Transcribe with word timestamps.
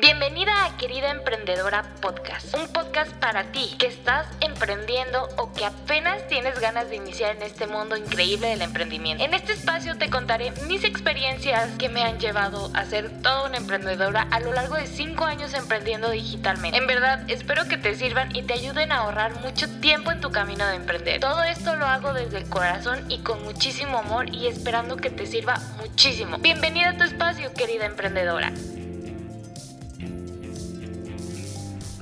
Bienvenida 0.00 0.64
a 0.64 0.78
Querida 0.78 1.10
Emprendedora 1.10 1.82
Podcast, 2.00 2.54
un 2.56 2.66
podcast 2.68 3.12
para 3.16 3.52
ti 3.52 3.76
que 3.78 3.88
estás 3.88 4.26
emprendiendo 4.40 5.28
o 5.36 5.52
que 5.52 5.66
apenas 5.66 6.26
tienes 6.28 6.58
ganas 6.60 6.88
de 6.88 6.96
iniciar 6.96 7.36
en 7.36 7.42
este 7.42 7.66
mundo 7.66 7.94
increíble 7.98 8.48
del 8.48 8.62
emprendimiento. 8.62 9.22
En 9.22 9.34
este 9.34 9.52
espacio 9.52 9.98
te 9.98 10.08
contaré 10.08 10.50
mis 10.66 10.84
experiencias 10.84 11.72
que 11.76 11.90
me 11.90 12.04
han 12.04 12.18
llevado 12.18 12.70
a 12.72 12.86
ser 12.86 13.20
toda 13.20 13.46
una 13.46 13.58
emprendedora 13.58 14.26
a 14.30 14.40
lo 14.40 14.54
largo 14.54 14.76
de 14.76 14.86
5 14.86 15.26
años 15.26 15.52
emprendiendo 15.52 16.08
digitalmente. 16.08 16.78
En 16.78 16.86
verdad, 16.86 17.28
espero 17.28 17.68
que 17.68 17.76
te 17.76 17.94
sirvan 17.94 18.34
y 18.34 18.44
te 18.44 18.54
ayuden 18.54 18.92
a 18.92 19.00
ahorrar 19.00 19.40
mucho 19.40 19.68
tiempo 19.80 20.10
en 20.10 20.22
tu 20.22 20.32
camino 20.32 20.66
de 20.68 20.76
emprender. 20.76 21.20
Todo 21.20 21.42
esto 21.42 21.76
lo 21.76 21.84
hago 21.84 22.14
desde 22.14 22.38
el 22.38 22.48
corazón 22.48 23.04
y 23.10 23.18
con 23.18 23.42
muchísimo 23.42 23.98
amor 23.98 24.34
y 24.34 24.46
esperando 24.46 24.96
que 24.96 25.10
te 25.10 25.26
sirva 25.26 25.60
muchísimo. 25.76 26.38
Bienvenida 26.38 26.88
a 26.88 26.96
tu 26.96 27.04
espacio, 27.04 27.52
querida 27.52 27.84
emprendedora. 27.84 28.54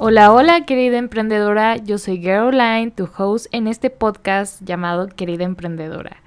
Hola, 0.02 0.32
hola 0.32 0.64
querida 0.64 0.96
emprendedora, 0.96 1.76
yo 1.76 1.98
soy 1.98 2.22
Caroline, 2.22 2.90
tu 2.90 3.06
host 3.18 3.48
en 3.52 3.66
este 3.66 3.90
podcast 3.90 4.62
llamado 4.64 5.08
Querida 5.08 5.44
Emprendedora. 5.44 6.22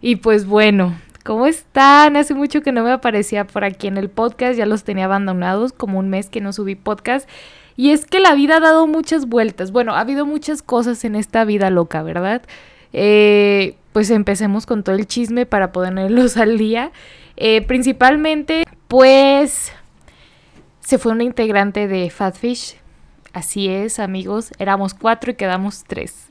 Y 0.00 0.16
pues 0.16 0.44
bueno, 0.44 0.98
¿cómo 1.24 1.46
están? 1.46 2.16
Hace 2.16 2.34
mucho 2.34 2.62
que 2.62 2.72
no 2.72 2.82
me 2.82 2.90
aparecía 2.90 3.46
por 3.46 3.62
aquí 3.62 3.86
en 3.86 3.96
el 3.96 4.10
podcast, 4.10 4.58
ya 4.58 4.66
los 4.66 4.82
tenía 4.82 5.04
abandonados, 5.04 5.72
como 5.72 6.00
un 6.00 6.10
mes 6.10 6.30
que 6.30 6.40
no 6.40 6.52
subí 6.52 6.74
podcast. 6.74 7.28
Y 7.76 7.90
es 7.90 8.06
que 8.06 8.18
la 8.18 8.34
vida 8.34 8.56
ha 8.56 8.60
dado 8.60 8.88
muchas 8.88 9.26
vueltas. 9.26 9.70
Bueno, 9.70 9.94
ha 9.94 10.00
habido 10.00 10.26
muchas 10.26 10.60
cosas 10.60 11.04
en 11.04 11.14
esta 11.14 11.44
vida 11.44 11.70
loca, 11.70 12.02
¿verdad? 12.02 12.42
Eh, 12.92 13.76
pues 13.92 14.10
empecemos 14.10 14.66
con 14.66 14.82
todo 14.82 14.96
el 14.96 15.06
chisme 15.06 15.46
para 15.46 15.70
ponerlos 15.70 16.36
al 16.38 16.58
día. 16.58 16.90
Eh, 17.36 17.62
principalmente, 17.68 18.64
pues 18.88 19.70
se 20.80 20.98
fue 20.98 21.12
una 21.12 21.22
integrante 21.22 21.86
de 21.86 22.10
Fatfish, 22.10 22.81
Así 23.32 23.68
es, 23.68 23.98
amigos, 23.98 24.52
éramos 24.58 24.94
cuatro 24.94 25.30
y 25.30 25.34
quedamos 25.34 25.84
tres. 25.84 26.30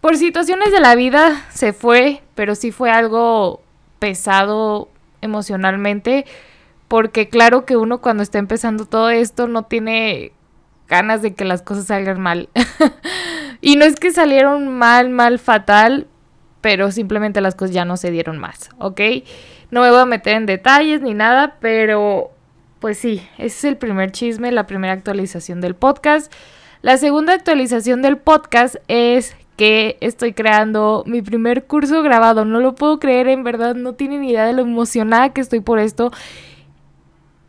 Por 0.00 0.16
situaciones 0.16 0.72
de 0.72 0.80
la 0.80 0.94
vida 0.94 1.44
se 1.50 1.72
fue, 1.72 2.22
pero 2.34 2.54
sí 2.54 2.70
fue 2.72 2.90
algo 2.90 3.60
pesado 3.98 4.88
emocionalmente, 5.20 6.24
porque 6.88 7.28
claro 7.28 7.66
que 7.66 7.76
uno 7.76 8.00
cuando 8.00 8.22
está 8.22 8.38
empezando 8.38 8.86
todo 8.86 9.10
esto 9.10 9.46
no 9.46 9.64
tiene 9.64 10.32
ganas 10.88 11.22
de 11.22 11.34
que 11.34 11.44
las 11.44 11.62
cosas 11.62 11.86
salgan 11.86 12.20
mal. 12.20 12.48
y 13.60 13.76
no 13.76 13.84
es 13.84 13.96
que 13.96 14.12
salieron 14.12 14.68
mal, 14.68 15.10
mal, 15.10 15.38
fatal, 15.38 16.06
pero 16.60 16.92
simplemente 16.92 17.40
las 17.40 17.54
cosas 17.54 17.74
ya 17.74 17.84
no 17.84 17.96
se 17.96 18.10
dieron 18.10 18.38
más, 18.38 18.70
¿ok? 18.78 19.00
No 19.70 19.82
me 19.82 19.90
voy 19.90 20.00
a 20.00 20.06
meter 20.06 20.34
en 20.34 20.46
detalles 20.46 21.02
ni 21.02 21.12
nada, 21.12 21.56
pero 21.60 22.30
pues 22.78 22.98
sí, 22.98 23.26
ese 23.38 23.46
es 23.46 23.64
el 23.64 23.76
primer 23.76 24.12
chisme, 24.12 24.52
la 24.52 24.66
primera 24.66 24.92
actualización 24.92 25.60
del 25.60 25.74
podcast. 25.74 26.32
La 26.82 26.98
segunda 26.98 27.32
actualización 27.32 28.02
del 28.02 28.18
podcast 28.18 28.76
es 28.86 29.34
que 29.56 29.96
estoy 30.00 30.34
creando 30.34 31.02
mi 31.06 31.22
primer 31.22 31.64
curso 31.64 32.02
grabado. 32.02 32.44
No 32.44 32.60
lo 32.60 32.74
puedo 32.74 33.00
creer, 33.00 33.28
en 33.28 33.42
verdad, 33.42 33.74
no 33.74 33.94
tienen 33.94 34.24
idea 34.24 34.44
de 34.44 34.52
lo 34.52 34.62
emocionada 34.62 35.30
que 35.30 35.40
estoy 35.40 35.60
por 35.60 35.78
esto. 35.78 36.12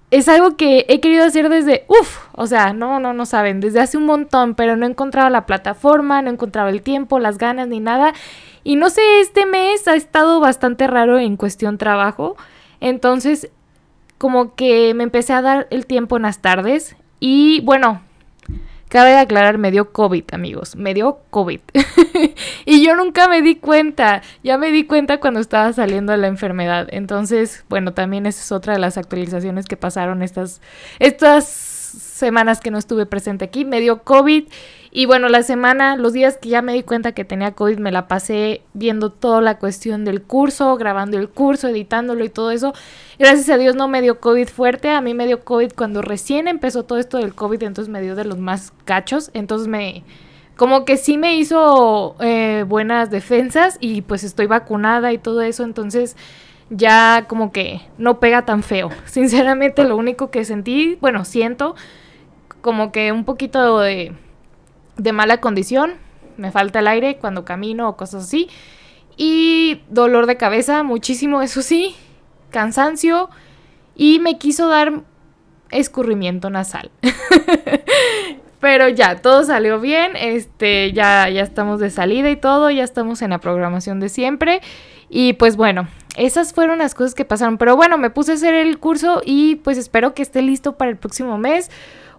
Es 0.10 0.30
algo 0.30 0.56
que 0.56 0.86
he 0.88 1.02
querido 1.02 1.26
hacer 1.26 1.50
desde, 1.50 1.84
uff, 1.90 2.28
o 2.32 2.48
sea, 2.48 2.72
no, 2.72 3.02
no, 3.02 3.12
no 3.12 3.26
saben, 3.26 3.60
desde 3.60 3.82
hace 3.82 3.98
un 3.98 4.06
montón, 4.06 4.56
pero 4.56 4.78
no 4.78 4.86
he 4.86 4.90
encontrado 4.90 5.30
la 5.30 5.46
plataforma, 5.46 6.22
no 6.22 6.30
he 6.30 6.34
encontrado 6.34 6.70
el 6.70 6.82
tiempo, 6.82 7.20
las 7.20 7.38
ganas 7.38 7.68
ni 7.68 7.82
nada. 7.82 8.14
Y 8.64 8.78
no 8.78 8.90
sé, 8.90 9.02
este 9.20 9.46
mes 9.46 9.86
ha 9.90 9.96
estado 9.96 10.40
bastante 10.40 10.88
raro 10.88 11.20
en 11.20 11.36
cuestión 11.36 11.78
trabajo. 11.78 12.38
Entonces 12.80 13.52
como 14.18 14.56
que 14.56 14.94
me 14.94 15.04
empecé 15.04 15.34
a 15.34 15.42
dar 15.42 15.68
el 15.70 15.86
tiempo 15.86 16.18
en 16.18 16.24
las 16.24 16.40
tardes 16.40 16.96
y 17.20 17.62
bueno, 17.62 18.02
cabe 18.90 19.18
aclarar, 19.18 19.58
me 19.58 19.72
dio 19.72 19.92
COVID, 19.92 20.24
amigos, 20.32 20.76
me 20.76 20.94
dio 20.94 21.20
COVID. 21.30 21.60
y 22.66 22.86
yo 22.86 22.96
nunca 22.96 23.28
me 23.28 23.42
di 23.42 23.56
cuenta, 23.56 24.22
ya 24.44 24.58
me 24.58 24.72
di 24.72 24.86
cuenta 24.86 25.20
cuando 25.20 25.40
estaba 25.40 25.74
saliendo 25.74 26.12
de 26.12 26.20
la 26.20 26.28
enfermedad. 26.28 26.88
Entonces, 26.92 27.66
bueno, 27.70 27.94
también 27.94 28.26
esa 28.26 28.42
es 28.42 28.52
otra 28.52 28.74
de 28.74 28.80
las 28.80 28.98
actualizaciones 28.98 29.66
que 29.66 29.78
pasaron 29.78 30.22
estas, 30.22 30.62
estas 31.00 31.77
semanas 31.98 32.60
que 32.60 32.72
no 32.72 32.78
estuve 32.78 33.06
presente 33.06 33.46
aquí. 33.46 33.66
Me 33.66 33.80
dio 33.80 34.04
COVID 34.04 34.46
y 34.92 35.06
bueno, 35.06 35.30
la 35.30 35.44
semana, 35.44 35.96
los 35.96 36.14
días 36.14 36.38
que 36.38 36.50
ya 36.50 36.62
me 36.62 36.74
di 36.74 36.82
cuenta 36.82 37.12
que 37.12 37.26
tenía 37.26 37.52
COVID, 37.52 37.78
me 37.78 37.92
la 37.92 38.08
pasé 38.08 38.62
viendo 38.74 39.12
toda 39.12 39.42
la 39.42 39.60
cuestión 39.60 40.06
del 40.06 40.24
curso, 40.24 40.76
grabando 40.76 41.20
el 41.20 41.30
curso, 41.30 41.68
editándolo 41.68 42.24
y 42.24 42.30
todo 42.30 42.52
eso. 42.52 42.74
Gracias 43.20 43.50
a 43.50 43.58
Dios 43.58 43.76
no 43.76 43.88
me 43.88 44.02
dio 44.02 44.20
COVID 44.20 44.48
fuerte, 44.48 44.90
a 44.90 45.02
mí 45.02 45.14
me 45.14 45.28
dio 45.28 45.44
COVID 45.44 45.74
cuando 45.74 46.02
recién 46.02 46.48
empezó 46.48 46.84
todo 46.84 46.98
esto 46.98 47.18
del 47.18 47.36
COVID, 47.36 47.62
entonces 47.64 47.92
me 47.92 48.02
dio 48.02 48.16
de 48.16 48.26
los 48.26 48.40
más 48.40 48.74
cachos, 48.86 49.30
entonces 49.34 49.68
me... 49.68 50.04
Como 50.56 50.86
que 50.86 50.98
sí 50.98 51.20
me 51.20 51.36
hizo 51.36 52.16
eh, 52.20 52.66
buenas 52.68 53.12
defensas 53.12 53.78
y 53.80 54.02
pues 54.02 54.24
estoy 54.24 54.48
vacunada 54.48 55.14
y 55.14 55.20
todo 55.20 55.42
eso, 55.42 55.64
entonces 55.64 56.18
ya 56.70 57.26
como 57.28 57.52
que 57.52 57.82
no 57.98 58.20
pega 58.20 58.46
tan 58.46 58.64
feo. 58.64 58.90
Sinceramente 59.06 59.84
lo 59.84 59.96
único 59.98 60.32
que 60.32 60.46
sentí, 60.46 60.98
bueno, 61.02 61.26
siento 61.26 61.76
como 62.62 62.92
que 62.92 63.12
un 63.12 63.24
poquito 63.24 63.80
de 63.80 64.14
de 64.98 65.12
mala 65.14 65.40
condición, 65.40 65.94
me 66.38 66.52
falta 66.52 66.80
el 66.80 66.88
aire 66.88 67.18
cuando 67.18 67.46
camino 67.46 67.88
o 67.88 67.98
cosas 67.98 68.26
así. 68.26 68.50
Y 69.16 69.82
dolor 69.90 70.28
de 70.28 70.38
cabeza, 70.38 70.84
muchísimo, 70.84 71.42
eso 71.42 71.62
sí, 71.62 71.96
cansancio 72.52 73.30
y 73.96 74.20
me 74.20 74.38
quiso 74.38 74.68
dar 74.68 75.02
escurrimiento 75.72 76.50
nasal. 76.50 76.92
Pero 78.60 78.90
ya, 78.90 79.18
todo 79.18 79.44
salió 79.44 79.80
bien, 79.80 80.16
este, 80.16 80.92
ya, 80.92 81.30
ya 81.30 81.44
estamos 81.44 81.80
de 81.80 81.92
salida 81.92 82.30
y 82.30 82.36
todo, 82.36 82.72
ya 82.72 82.84
estamos 82.84 83.22
en 83.22 83.30
la 83.30 83.38
programación 83.38 84.00
de 84.00 84.10
siempre. 84.10 84.62
Y 85.10 85.34
pues 85.34 85.56
bueno, 85.56 85.88
esas 86.18 86.54
fueron 86.54 86.80
las 86.80 86.96
cosas 86.96 87.16
que 87.16 87.26
pasaron. 87.26 87.58
Pero 87.58 87.76
bueno, 87.76 87.98
me 87.98 88.10
puse 88.10 88.32
a 88.32 88.36
hacer 88.36 88.54
el 88.54 88.80
curso 88.80 89.22
y 89.26 89.56
pues 89.58 89.78
espero 89.78 90.14
que 90.14 90.22
esté 90.22 90.42
listo 90.42 90.78
para 90.78 90.92
el 90.92 90.98
próximo 90.98 91.38
mes 91.38 91.70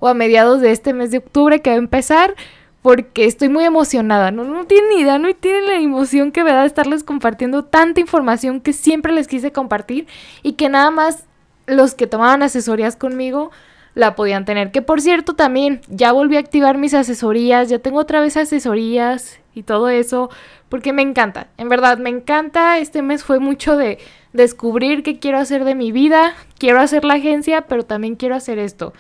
o 0.00 0.09
a 0.09 0.15
mediados 0.15 0.60
de 0.60 0.71
este 0.71 0.93
mes 0.93 1.10
de 1.10 1.19
octubre 1.19 1.60
que 1.60 1.71
va 1.71 1.77
a 1.77 1.78
empezar 1.78 2.34
porque 2.82 3.25
estoy 3.25 3.48
muy 3.48 3.65
emocionada. 3.65 4.31
No, 4.31 4.44
no 4.44 4.65
tienen 4.65 4.91
ni 4.91 5.00
idea, 5.03 5.19
no 5.19 5.34
tienen 5.34 5.66
la 5.66 5.75
emoción 5.75 6.32
que 6.32 6.44
me 6.44 6.53
da 6.53 6.65
estarles 6.65 7.04
compartiendo 7.04 7.65
tanta 7.65 8.00
información 8.00 8.60
que 8.60 8.72
siempre 8.72 9.12
les 9.12 9.28
quise 9.28 9.53
compartir 9.53 10.06
y 10.43 10.53
que 10.53 10.69
nada 10.69 10.91
más 10.91 11.25
los 11.66 11.94
que 11.94 12.06
tomaban 12.06 12.43
asesorías 12.43 12.97
conmigo 12.97 13.50
la 13.94 14.15
podían 14.15 14.44
tener. 14.44 14.71
Que 14.71 14.81
por 14.81 15.00
cierto 15.00 15.34
también 15.34 15.81
ya 15.88 16.12
volví 16.12 16.37
a 16.37 16.41
activar 16.41 16.78
mis 16.78 16.94
asesorías, 16.94 17.69
ya 17.69 17.81
tengo 17.81 17.98
otra 17.98 18.21
vez 18.21 18.37
asesorías 18.37 19.41
y 19.59 19.63
todo 19.63 19.89
eso, 19.89 20.31
porque 20.69 20.93
me 20.93 21.03
encanta, 21.03 21.49
en 21.59 21.69
verdad 21.69 21.99
me 21.99 22.11
encanta. 22.11 22.79
Este 22.79 23.03
mes 23.03 23.25
fue 23.25 23.39
mucho 23.41 23.77
de 23.77 23.99
descubrir 24.33 25.03
qué 25.03 25.19
quiero 25.19 25.39
hacer 25.39 25.65
de 25.65 25.75
mi 25.75 25.93
vida, 25.93 26.35
quiero 26.59 26.81
hacer 26.81 27.05
la 27.05 27.15
agencia, 27.15 27.63
pero 27.63 27.85
también 27.85 28.17
quiero 28.17 28.35
hacer 28.35 28.59
esto. 28.59 28.93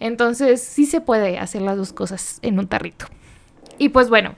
Entonces 0.00 0.62
sí 0.62 0.86
se 0.86 1.00
puede 1.00 1.38
hacer 1.38 1.62
las 1.62 1.76
dos 1.76 1.92
cosas 1.92 2.38
en 2.42 2.58
un 2.58 2.66
tarrito. 2.66 3.06
Y 3.78 3.90
pues 3.90 4.08
bueno, 4.08 4.34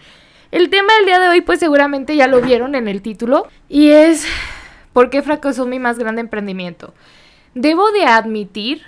el 0.51 0.71
tema 0.71 0.93
del 0.97 1.07
día 1.07 1.19
de 1.19 1.29
hoy 1.29 1.41
pues 1.41 1.61
seguramente 1.61 2.17
ya 2.17 2.27
lo 2.27 2.41
vieron 2.41 2.75
en 2.75 2.89
el 2.89 3.03
título 3.03 3.49
y 3.69 3.91
es 3.91 4.27
¿por 4.93 5.11
qué 5.11 5.23
fracasó 5.23 5.67
mi 5.67 5.79
más 5.79 5.99
grande 5.99 6.21
emprendimiento? 6.21 6.95
Debo 7.55 7.91
de 7.93 8.05
admitir 8.05 8.83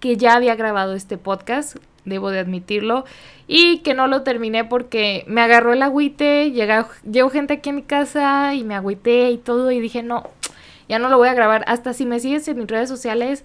que 0.00 0.16
ya 0.16 0.34
había 0.34 0.54
grabado 0.54 0.94
este 0.94 1.16
podcast, 1.16 1.76
debo 2.04 2.30
de 2.30 2.38
admitirlo, 2.38 3.04
y 3.46 3.78
que 3.78 3.94
no 3.94 4.06
lo 4.06 4.22
terminé 4.22 4.64
porque 4.64 5.24
me 5.26 5.40
agarró 5.40 5.72
el 5.72 5.82
agüite, 5.82 6.50
llegó, 6.50 6.88
llegó 7.10 7.30
gente 7.30 7.54
aquí 7.54 7.70
a 7.70 7.72
mi 7.74 7.82
casa 7.82 8.54
y 8.54 8.64
me 8.64 8.74
agüité 8.74 9.30
y 9.30 9.38
todo 9.38 9.70
y 9.70 9.80
dije 9.80 10.02
no, 10.02 10.30
ya 10.88 10.98
no 10.98 11.08
lo 11.08 11.18
voy 11.18 11.28
a 11.28 11.34
grabar. 11.34 11.64
Hasta 11.66 11.92
si 11.92 12.06
me 12.06 12.20
sigues 12.20 12.46
en 12.48 12.58
mis 12.58 12.68
redes 12.68 12.88
sociales, 12.88 13.44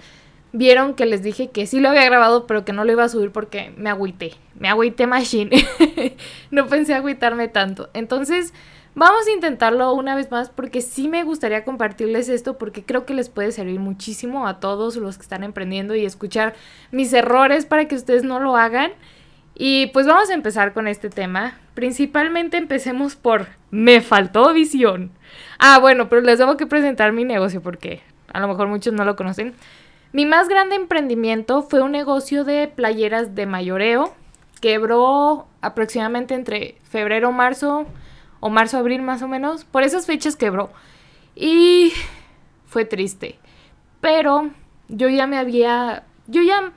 vieron 0.51 0.93
que 0.93 1.05
les 1.05 1.23
dije 1.23 1.49
que 1.49 1.67
sí 1.67 1.79
lo 1.79 1.89
había 1.89 2.05
grabado, 2.05 2.47
pero 2.47 2.65
que 2.65 2.73
no 2.73 2.83
lo 2.83 2.91
iba 2.91 3.03
a 3.03 3.09
subir 3.09 3.31
porque 3.31 3.73
me 3.77 3.89
agüité. 3.89 4.33
Me 4.55 4.69
agüité 4.69 5.07
machine. 5.07 5.51
no 6.51 6.67
pensé 6.67 6.93
agüitarme 6.93 7.47
tanto. 7.47 7.89
Entonces, 7.93 8.53
vamos 8.95 9.27
a 9.27 9.31
intentarlo 9.31 9.93
una 9.93 10.15
vez 10.15 10.31
más 10.31 10.49
porque 10.49 10.81
sí 10.81 11.07
me 11.07 11.23
gustaría 11.23 11.63
compartirles 11.63 12.29
esto 12.29 12.57
porque 12.57 12.83
creo 12.83 13.05
que 13.05 13.13
les 13.13 13.29
puede 13.29 13.51
servir 13.51 13.79
muchísimo 13.79 14.47
a 14.47 14.59
todos 14.59 14.95
los 14.95 15.17
que 15.17 15.23
están 15.23 15.43
emprendiendo 15.43 15.95
y 15.95 16.05
escuchar 16.05 16.55
mis 16.91 17.13
errores 17.13 17.65
para 17.65 17.87
que 17.87 17.95
ustedes 17.95 18.23
no 18.23 18.39
lo 18.39 18.57
hagan. 18.57 18.91
Y 19.55 19.87
pues 19.87 20.07
vamos 20.07 20.29
a 20.29 20.33
empezar 20.33 20.73
con 20.73 20.87
este 20.87 21.09
tema. 21.09 21.57
Principalmente 21.73 22.57
empecemos 22.57 23.15
por 23.15 23.47
me 23.71 23.99
faltó 24.01 24.53
visión. 24.53 25.11
Ah, 25.59 25.79
bueno, 25.79 26.07
pero 26.07 26.21
les 26.21 26.39
tengo 26.39 26.55
que 26.55 26.65
presentar 26.65 27.11
mi 27.11 27.25
negocio 27.25 27.61
porque 27.61 28.01
a 28.31 28.39
lo 28.39 28.47
mejor 28.47 28.67
muchos 28.67 28.93
no 28.93 29.03
lo 29.03 29.15
conocen. 29.15 29.53
Mi 30.11 30.25
más 30.25 30.47
grande 30.47 30.75
emprendimiento 30.75 31.61
fue 31.61 31.81
un 31.81 31.91
negocio 31.91 32.43
de 32.43 32.67
playeras 32.67 33.35
de 33.35 33.45
mayoreo. 33.45 34.13
Quebró 34.61 35.47
aproximadamente 35.61 36.33
entre 36.33 36.77
febrero, 36.89 37.31
marzo 37.31 37.85
o 38.39 38.49
marzo, 38.49 38.77
abril 38.77 39.01
más 39.01 39.21
o 39.21 39.27
menos. 39.27 39.65
Por 39.65 39.83
esas 39.83 40.05
fechas 40.05 40.35
quebró. 40.35 40.69
Y 41.35 41.93
fue 42.65 42.85
triste. 42.85 43.39
Pero 44.01 44.51
yo 44.87 45.09
ya 45.09 45.27
me 45.27 45.37
había... 45.37 46.03
Yo 46.27 46.41
ya 46.43 46.73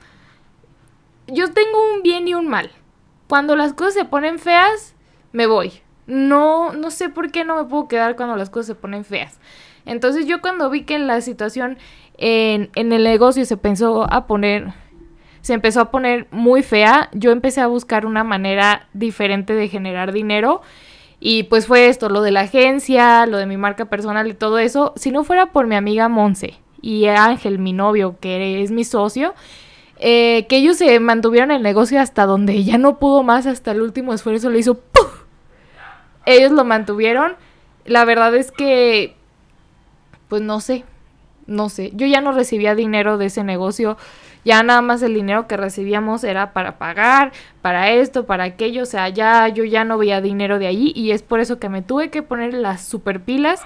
yo 1.27 1.51
tengo 1.51 1.93
un 1.93 2.03
bien 2.03 2.27
y 2.27 2.33
un 2.33 2.47
mal. 2.47 2.71
Cuando 3.27 3.55
las 3.55 3.73
cosas 3.73 3.93
se 3.93 4.05
ponen 4.05 4.39
feas, 4.39 4.95
me 5.31 5.47
voy. 5.47 5.81
No, 6.05 6.73
no 6.73 6.91
sé 6.91 7.09
por 7.09 7.31
qué 7.31 7.45
no 7.45 7.55
me 7.55 7.63
puedo 7.65 7.87
quedar 7.87 8.15
cuando 8.15 8.35
las 8.35 8.49
cosas 8.49 8.67
se 8.67 8.75
ponen 8.75 9.05
feas. 9.05 9.39
Entonces 9.85 10.25
yo 10.25 10.41
cuando 10.41 10.69
vi 10.69 10.83
que 10.83 10.99
la 10.99 11.21
situación 11.21 11.77
en, 12.17 12.69
en 12.75 12.91
el 12.91 13.03
negocio 13.03 13.45
se 13.45 13.57
pensó 13.57 14.11
a 14.11 14.27
poner, 14.27 14.73
se 15.41 15.53
empezó 15.53 15.81
a 15.81 15.91
poner 15.91 16.27
muy 16.31 16.61
fea, 16.61 17.09
yo 17.13 17.31
empecé 17.31 17.61
a 17.61 17.67
buscar 17.67 18.05
una 18.05 18.23
manera 18.23 18.87
diferente 18.93 19.53
de 19.53 19.69
generar 19.69 20.11
dinero. 20.11 20.61
Y 21.25 21.43
pues 21.43 21.67
fue 21.67 21.87
esto, 21.87 22.09
lo 22.09 22.21
de 22.21 22.31
la 22.31 22.41
agencia, 22.41 23.25
lo 23.27 23.37
de 23.37 23.45
mi 23.45 23.55
marca 23.55 23.85
personal 23.85 24.27
y 24.27 24.33
todo 24.33 24.59
eso. 24.59 24.91
Si 24.97 25.09
no 25.09 25.23
fuera 25.23 25.53
por 25.53 25.67
mi 25.67 25.75
amiga 25.75 26.09
Monse 26.09 26.55
y 26.81 27.05
Ángel, 27.05 27.59
mi 27.59 27.71
novio, 27.71 28.17
que 28.19 28.61
es 28.61 28.71
mi 28.71 28.83
socio, 28.83 29.33
eh, 29.99 30.45
que 30.49 30.57
ellos 30.57 30.75
se 30.75 30.99
mantuvieron 30.99 31.51
el 31.51 31.63
negocio 31.63 32.01
hasta 32.01 32.25
donde 32.25 32.65
ya 32.65 32.77
no 32.77 32.99
pudo 32.99 33.23
más, 33.23 33.45
hasta 33.45 33.71
el 33.71 33.81
último 33.81 34.13
esfuerzo 34.13 34.49
le 34.49 34.59
hizo 34.59 34.75
¡puf! 34.75 35.23
Ellos 36.25 36.51
lo 36.51 36.65
mantuvieron. 36.65 37.37
La 37.85 38.03
verdad 38.03 38.35
es 38.35 38.51
que, 38.51 39.15
pues 40.27 40.41
no 40.41 40.59
sé, 40.59 40.83
no 41.47 41.69
sé. 41.69 41.91
Yo 41.93 42.05
ya 42.05 42.19
no 42.19 42.33
recibía 42.33 42.75
dinero 42.75 43.17
de 43.17 43.27
ese 43.27 43.45
negocio. 43.45 43.95
Ya 44.45 44.61
nada 44.63 44.81
más 44.81 45.01
el 45.01 45.13
dinero 45.13 45.47
que 45.47 45.57
recibíamos 45.57 46.23
era 46.23 46.51
para 46.53 46.77
pagar, 46.77 47.31
para 47.61 47.91
esto, 47.91 48.25
para 48.25 48.43
aquello. 48.43 48.83
O 48.83 48.85
sea, 48.85 49.09
ya 49.09 49.47
yo 49.47 49.63
ya 49.63 49.85
no 49.85 49.97
veía 49.97 50.21
dinero 50.21 50.59
de 50.59 50.67
allí 50.67 50.91
y 50.95 51.11
es 51.11 51.21
por 51.21 51.39
eso 51.39 51.59
que 51.59 51.69
me 51.69 51.81
tuve 51.81 52.09
que 52.09 52.23
poner 52.23 52.53
las 52.53 52.83
super 52.83 53.21
pilas. 53.21 53.61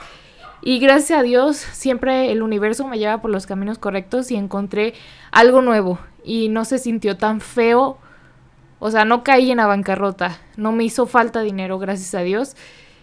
Y 0.62 0.80
gracias 0.80 1.20
a 1.20 1.24
Dios 1.24 1.58
siempre 1.58 2.32
el 2.32 2.42
universo 2.42 2.88
me 2.88 2.98
lleva 2.98 3.22
por 3.22 3.32
los 3.32 3.46
caminos 3.46 3.78
correctos 3.78 4.32
y 4.32 4.36
encontré 4.36 4.94
algo 5.32 5.62
nuevo 5.62 6.00
y 6.24 6.50
no 6.50 6.66
se 6.66 6.78
sintió 6.78 7.18
tan 7.18 7.42
feo. 7.42 7.98
O 8.80 8.92
sea, 8.92 9.06
no 9.06 9.24
caí 9.24 9.50
en 9.50 9.58
la 9.58 9.66
bancarrota, 9.66 10.38
no 10.56 10.72
me 10.72 10.84
hizo 10.84 11.08
falta 11.08 11.42
dinero, 11.42 11.80
gracias 11.80 12.14
a 12.14 12.22
Dios. 12.22 12.56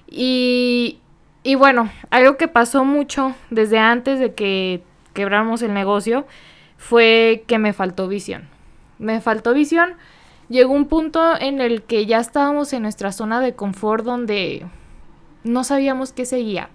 Y, 0.08 1.00
y 1.42 1.56
bueno, 1.56 1.90
algo 2.10 2.36
que 2.36 2.46
pasó 2.46 2.84
mucho 2.84 3.34
desde 3.50 3.78
antes 3.78 4.20
de 4.20 4.34
que 4.34 4.82
quebramos 5.14 5.62
el 5.62 5.74
negocio 5.74 6.26
fue 6.76 7.44
que 7.46 7.58
me 7.58 7.72
faltó 7.72 8.08
visión. 8.08 8.48
Me 8.98 9.20
faltó 9.20 9.54
visión. 9.54 9.94
Llegó 10.48 10.72
un 10.72 10.86
punto 10.86 11.40
en 11.40 11.60
el 11.60 11.82
que 11.82 12.06
ya 12.06 12.18
estábamos 12.18 12.72
en 12.72 12.82
nuestra 12.82 13.12
zona 13.12 13.40
de 13.40 13.54
confort 13.54 14.04
donde 14.04 14.66
no 15.42 15.64
sabíamos 15.64 16.12
qué 16.12 16.26
seguía. 16.26 16.68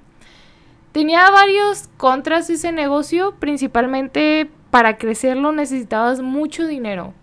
Tenía 0.91 1.29
varios 1.29 1.89
contras 1.97 2.49
ese 2.49 2.71
negocio, 2.71 3.35
principalmente 3.39 4.49
para 4.71 4.97
crecerlo 4.97 5.51
necesitabas 5.51 6.21
mucho 6.21 6.65
dinero. 6.65 7.13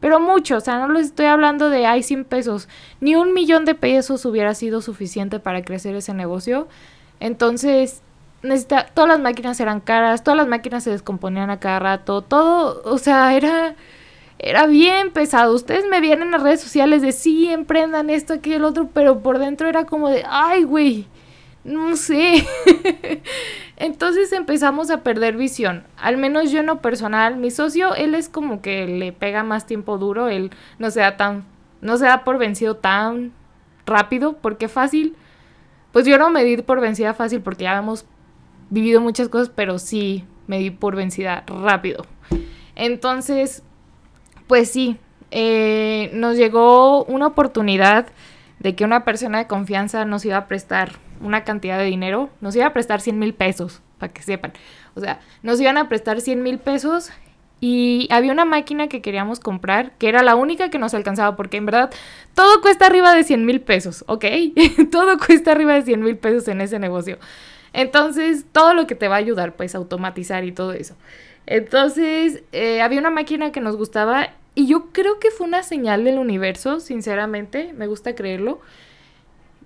Pero 0.00 0.20
mucho, 0.20 0.58
o 0.58 0.60
sea, 0.60 0.78
no 0.78 0.92
les 0.92 1.06
estoy 1.06 1.26
hablando 1.26 1.70
de 1.70 1.86
hay 1.86 2.02
100 2.02 2.26
pesos, 2.26 2.68
ni 3.00 3.16
un 3.16 3.32
millón 3.32 3.64
de 3.64 3.74
pesos 3.74 4.26
hubiera 4.26 4.54
sido 4.54 4.82
suficiente 4.82 5.40
para 5.40 5.62
crecer 5.62 5.96
ese 5.96 6.12
negocio. 6.12 6.68
Entonces, 7.20 8.02
necesita, 8.44 8.86
todas 8.86 9.08
las 9.08 9.20
máquinas 9.20 9.58
eran 9.58 9.80
caras, 9.80 10.22
todas 10.22 10.36
las 10.36 10.46
máquinas 10.46 10.84
se 10.84 10.90
descomponían 10.90 11.50
a 11.50 11.58
cada 11.58 11.78
rato, 11.78 12.22
todo, 12.22 12.82
o 12.84 12.98
sea, 12.98 13.34
era, 13.34 13.74
era 14.38 14.66
bien 14.66 15.10
pesado. 15.10 15.54
Ustedes 15.54 15.86
me 15.90 16.00
vieron 16.00 16.24
en 16.24 16.30
las 16.32 16.42
redes 16.42 16.60
sociales 16.60 17.02
de 17.02 17.12
sí, 17.12 17.48
emprendan 17.48 18.10
esto, 18.10 18.34
aquí 18.34 18.52
el 18.52 18.64
otro, 18.64 18.88
pero 18.92 19.20
por 19.20 19.38
dentro 19.38 19.68
era 19.68 19.86
como 19.86 20.10
de, 20.10 20.24
ay, 20.28 20.64
güey, 20.64 21.06
no 21.64 21.96
sé. 21.96 22.46
Entonces 23.76 24.32
empezamos 24.32 24.90
a 24.90 25.02
perder 25.02 25.36
visión. 25.36 25.84
Al 25.96 26.18
menos 26.18 26.50
yo 26.50 26.60
en 26.60 26.66
lo 26.66 26.80
personal, 26.80 27.36
mi 27.36 27.50
socio, 27.50 27.94
él 27.94 28.14
es 28.14 28.28
como 28.28 28.60
que 28.60 28.86
le 28.86 29.12
pega 29.12 29.42
más 29.42 29.66
tiempo 29.66 29.98
duro, 29.98 30.28
él 30.28 30.50
no 30.78 30.90
se 30.90 31.00
da 31.00 31.16
tan, 31.16 31.44
no 31.80 31.96
se 31.96 32.04
da 32.04 32.24
por 32.24 32.38
vencido 32.38 32.76
tan 32.76 33.32
rápido, 33.86 34.34
porque 34.34 34.68
fácil. 34.68 35.16
Pues 35.92 36.06
yo 36.06 36.18
no 36.18 36.28
me 36.28 36.42
di 36.42 36.56
por 36.58 36.80
vencida 36.80 37.14
fácil 37.14 37.40
porque 37.40 37.64
ya 37.64 37.78
hemos 37.78 38.04
vivido 38.70 39.00
muchas 39.00 39.28
cosas, 39.28 39.50
pero 39.54 39.78
sí 39.78 40.24
me 40.46 40.58
di 40.58 40.70
por 40.70 40.96
vencida 40.96 41.44
rápido. 41.46 42.04
Entonces, 42.76 43.62
pues 44.46 44.70
sí, 44.70 44.98
eh, 45.30 46.10
nos 46.12 46.36
llegó 46.36 47.04
una 47.04 47.26
oportunidad 47.26 48.06
de 48.58 48.74
que 48.74 48.84
una 48.84 49.04
persona 49.04 49.38
de 49.38 49.46
confianza 49.46 50.04
nos 50.04 50.24
iba 50.24 50.36
a 50.36 50.48
prestar 50.48 50.92
una 51.20 51.44
cantidad 51.44 51.78
de 51.78 51.84
dinero, 51.84 52.30
nos 52.40 52.56
iba 52.56 52.66
a 52.66 52.72
prestar 52.72 53.00
100 53.00 53.18
mil 53.18 53.34
pesos, 53.34 53.82
para 53.98 54.12
que 54.12 54.22
sepan. 54.22 54.52
O 54.94 55.00
sea, 55.00 55.20
nos 55.42 55.60
iban 55.60 55.76
a 55.76 55.88
prestar 55.88 56.20
100 56.20 56.42
mil 56.42 56.58
pesos 56.58 57.10
y 57.60 58.08
había 58.10 58.32
una 58.32 58.44
máquina 58.44 58.88
que 58.88 59.00
queríamos 59.00 59.40
comprar, 59.40 59.92
que 59.98 60.08
era 60.08 60.22
la 60.22 60.34
única 60.34 60.70
que 60.70 60.78
nos 60.78 60.94
alcanzaba, 60.94 61.36
porque 61.36 61.56
en 61.56 61.66
verdad 61.66 61.90
todo 62.34 62.60
cuesta 62.60 62.86
arriba 62.86 63.14
de 63.14 63.24
100 63.24 63.46
mil 63.46 63.60
pesos, 63.60 64.04
¿ok? 64.06 64.24
todo 64.90 65.18
cuesta 65.18 65.52
arriba 65.52 65.74
de 65.74 65.82
100 65.82 66.02
mil 66.02 66.16
pesos 66.16 66.46
en 66.48 66.60
ese 66.60 66.78
negocio. 66.78 67.18
Entonces, 67.74 68.46
todo 68.50 68.72
lo 68.72 68.86
que 68.86 68.94
te 68.94 69.08
va 69.08 69.16
a 69.16 69.18
ayudar, 69.18 69.54
pues, 69.54 69.74
automatizar 69.74 70.44
y 70.44 70.52
todo 70.52 70.72
eso. 70.72 70.96
Entonces, 71.44 72.42
eh, 72.52 72.80
había 72.80 73.00
una 73.00 73.10
máquina 73.10 73.52
que 73.52 73.60
nos 73.60 73.76
gustaba 73.76 74.30
y 74.54 74.66
yo 74.66 74.86
creo 74.92 75.18
que 75.18 75.30
fue 75.30 75.46
una 75.46 75.62
señal 75.62 76.04
del 76.04 76.18
universo, 76.18 76.80
sinceramente, 76.80 77.74
me 77.74 77.86
gusta 77.86 78.14
creerlo 78.14 78.60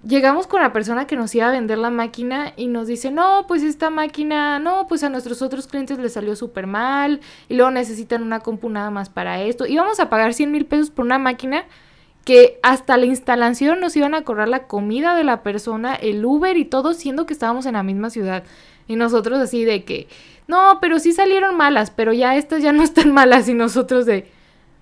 llegamos 0.05 0.47
con 0.47 0.63
la 0.63 0.73
persona 0.73 1.07
que 1.07 1.17
nos 1.17 1.35
iba 1.35 1.49
a 1.49 1.53
vender 1.53 1.79
la 1.79 1.91
máquina 1.91 2.53
y 2.57 2.69
nos 2.69 2.87
dice, 2.87 3.11
no, 3.11 3.45
pues 3.47 3.63
esta 3.63 3.91
máquina, 3.91 4.59
no, 4.59 4.87
pues 4.89 5.03
a 5.03 5.09
nuestros 5.09 5.43
otros 5.43 5.67
clientes 5.67 5.99
les 5.99 6.13
salió 6.13 6.37
súper 6.37 6.67
mal 6.67 7.21
y 7.49 7.55
luego 7.55 7.71
necesitan 7.71 8.23
una 8.23 8.41
compu 8.41 8.69
nada 8.69 8.91
más 8.91 9.09
para 9.09 9.43
esto. 9.43 9.67
Y 9.67 9.77
vamos 9.77 10.01
a 10.01 10.09
pagar 10.09 10.35
100 10.35 10.51
mil 10.51 10.67
pesos 10.67 10.91
por 10.91 11.05
una 11.05 11.19
máquina 11.19 11.65
que 12.29 12.61
hasta 12.63 12.99
la 12.99 13.07
instalación 13.07 13.81
nos 13.81 13.97
iban 13.97 14.15
a 14.15 14.21
cobrar 14.21 14.51
la 14.51 14.67
comida 14.67 15.17
de 15.17 15.25
la 15.25 15.43
persona, 15.43 15.95
el 15.95 16.23
Uber 16.23 16.59
y 16.59 16.67
todo, 16.67 16.93
siendo 16.93 17.25
que 17.25 17.33
estábamos 17.33 17.65
en 17.65 17.73
la 17.73 17.83
misma 17.83 18.11
ciudad. 18.11 18.45
Y 18.87 18.97
nosotros 18.97 19.39
así 19.39 19.65
de 19.65 19.85
que, 19.85 20.09
no, 20.47 20.77
pero 20.79 20.99
sí 20.99 21.15
salieron 21.15 21.57
malas, 21.57 21.91
pero 21.91 22.13
ya 22.13 22.37
estas 22.37 22.63
ya 22.63 22.71
no 22.71 22.83
están 22.83 23.13
malas 23.15 23.49
y 23.49 23.55
nosotros 23.55 24.05
de, 24.05 24.27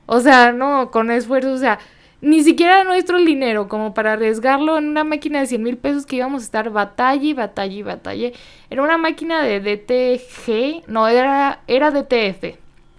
o 0.07 0.19
sea, 0.19 0.51
no, 0.51 0.91
con 0.91 1.09
esfuerzo, 1.13 1.53
o 1.53 1.57
sea, 1.57 1.79
ni 2.21 2.43
siquiera 2.43 2.83
nuestro 2.83 3.17
dinero 3.19 3.69
como 3.69 3.95
para 3.95 4.15
arriesgarlo 4.15 4.77
en 4.77 4.89
una 4.89 5.05
máquina 5.05 5.39
de 5.39 5.47
100 5.47 5.63
mil 5.63 5.77
pesos 5.77 6.05
que 6.05 6.17
íbamos 6.17 6.43
a 6.43 6.47
estar 6.47 6.71
batalla 6.71 7.23
y 7.23 7.33
batalla. 7.33 8.33
Era 8.71 8.83
una 8.83 8.99
máquina 8.99 9.41
de 9.45 9.61
DTG, 9.61 10.91
no, 10.91 11.07
era, 11.07 11.61
era 11.69 11.93
DTF. 11.93 12.59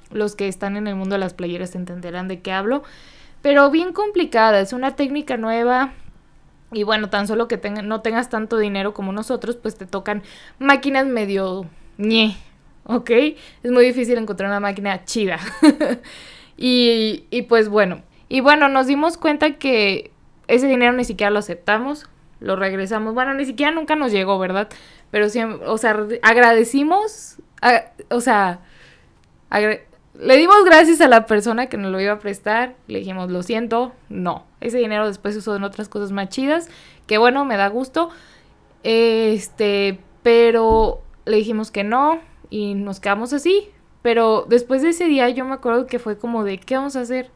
Los 0.10 0.38
que 0.38 0.48
están 0.48 0.78
en 0.78 0.88
el 0.88 0.96
mundo 0.96 1.16
de 1.16 1.20
las 1.20 1.34
playeras 1.34 1.76
entenderán 1.76 2.30
de 2.30 2.40
qué 2.40 2.54
hablo. 2.54 2.84
Pero 3.42 3.70
bien 3.72 3.94
complicada, 3.94 4.60
es 4.60 4.74
una 4.74 4.96
técnica 4.96 5.38
nueva. 5.38 5.94
Y 6.72 6.84
bueno, 6.84 7.10
tan 7.10 7.28
solo 7.28 7.48
que 7.48 7.58
no 7.84 8.02
tengas 8.02 8.30
tanto 8.30 8.58
dinero 8.58 8.94
como 8.94 9.14
nosotros, 9.14 9.56
pues 9.56 9.78
te 9.78 9.86
tocan 9.86 10.24
máquinas 10.60 11.06
medio 11.08 11.66
ñe, 11.98 12.36
¿ok? 12.84 13.10
Es 13.64 13.72
muy 13.72 13.86
difícil 13.86 14.18
encontrar 14.18 14.50
una 14.50 14.60
máquina 14.60 15.06
chida. 15.06 15.40
y, 16.58 17.26
y 17.30 17.44
pues 17.44 17.70
bueno, 17.70 18.02
y 18.28 18.42
bueno, 18.42 18.68
nos 18.68 18.88
dimos 18.88 19.18
cuenta 19.18 19.54
que 19.54 20.12
ese 20.48 20.68
dinero 20.68 20.94
ni 20.94 21.06
siquiera 21.06 21.30
lo 21.30 21.40
aceptamos, 21.40 22.08
lo 22.40 22.56
regresamos. 22.56 23.14
Bueno, 23.14 23.34
ni 23.34 23.46
siquiera 23.46 23.72
nunca 23.72 23.96
nos 23.96 24.12
llegó, 24.12 24.38
¿verdad? 24.40 24.68
Pero 25.12 25.30
sí, 25.30 25.42
o 25.42 25.78
sea, 25.78 25.98
agradecimos, 26.22 27.38
o 28.10 28.22
sea, 28.22 28.60
le 30.20 30.38
dimos 30.38 30.64
gracias 30.66 31.02
a 31.02 31.08
la 31.08 31.26
persona 31.26 31.68
que 31.68 31.78
nos 31.78 31.92
lo 31.92 32.00
iba 32.00 32.14
a 32.14 32.20
prestar, 32.20 32.76
le 32.88 33.00
dijimos, 33.00 33.30
lo 33.30 33.44
siento, 33.44 33.94
no. 34.10 34.46
Ese 34.62 34.78
dinero 34.78 35.08
después 35.08 35.34
se 35.34 35.40
usó 35.40 35.56
en 35.56 35.64
otras 35.64 35.90
cosas 35.90 36.12
más 36.12 36.30
chidas, 36.30 36.70
que 37.06 37.18
bueno, 37.18 37.46
me 37.46 37.58
da 37.58 37.68
gusto. 37.68 38.10
Este, 38.84 40.00
pero 40.24 41.02
le 41.26 41.38
dijimos 41.38 41.72
que 41.72 41.84
no 41.84 42.20
y 42.50 42.74
nos 42.74 43.00
quedamos 43.00 43.34
así. 43.34 43.70
Pero 44.02 44.46
después 44.48 44.82
de 44.82 44.90
ese 44.90 45.06
día 45.06 45.30
yo 45.30 45.46
me 45.46 45.54
acuerdo 45.54 45.88
que 45.88 46.00
fue 46.00 46.18
como 46.18 46.44
de, 46.44 46.58
¿qué 46.60 46.76
vamos 46.76 46.96
a 46.96 47.02
hacer? 47.02 47.32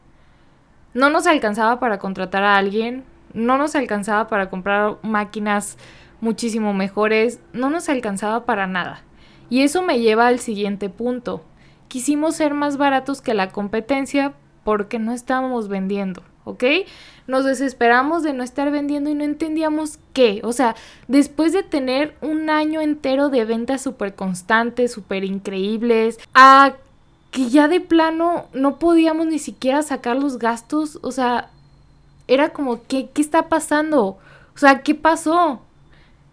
no 0.94 1.10
nos 1.10 1.26
alcanzaba 1.26 1.80
para 1.80 1.98
contratar 1.98 2.42
a 2.42 2.56
alguien, 2.56 3.04
no 3.32 3.56
nos 3.56 3.74
alcanzaba 3.74 4.28
para 4.28 4.50
comprar 4.50 4.98
máquinas 5.02 5.78
muchísimo 6.20 6.74
mejores, 6.74 7.40
no 7.52 7.70
nos 7.70 7.88
alcanzaba 7.88 8.44
para 8.44 8.66
nada. 8.66 9.02
Y 9.48 9.62
eso 9.62 9.82
me 9.82 10.00
lleva 10.00 10.28
al 10.28 10.38
siguiente 10.38 10.88
punto. 10.88 11.42
Quisimos 11.92 12.36
ser 12.36 12.54
más 12.54 12.78
baratos 12.78 13.20
que 13.20 13.34
la 13.34 13.50
competencia 13.50 14.32
porque 14.64 14.98
no 14.98 15.12
estábamos 15.12 15.68
vendiendo, 15.68 16.22
¿ok? 16.44 16.64
Nos 17.26 17.44
desesperamos 17.44 18.22
de 18.22 18.32
no 18.32 18.42
estar 18.42 18.70
vendiendo 18.70 19.10
y 19.10 19.14
no 19.14 19.24
entendíamos 19.24 19.98
qué. 20.14 20.40
O 20.42 20.54
sea, 20.54 20.74
después 21.06 21.52
de 21.52 21.62
tener 21.62 22.16
un 22.22 22.48
año 22.48 22.80
entero 22.80 23.28
de 23.28 23.44
ventas 23.44 23.82
súper 23.82 24.14
constantes, 24.14 24.90
súper 24.90 25.22
increíbles, 25.22 26.18
a 26.32 26.76
que 27.30 27.50
ya 27.50 27.68
de 27.68 27.82
plano 27.82 28.46
no 28.54 28.78
podíamos 28.78 29.26
ni 29.26 29.38
siquiera 29.38 29.82
sacar 29.82 30.16
los 30.16 30.38
gastos, 30.38 30.98
o 31.02 31.12
sea, 31.12 31.50
era 32.26 32.54
como, 32.54 32.84
¿qué, 32.84 33.10
qué 33.12 33.20
está 33.20 33.50
pasando? 33.50 34.16
O 34.54 34.58
sea, 34.58 34.82
¿qué 34.82 34.94
pasó? 34.94 35.60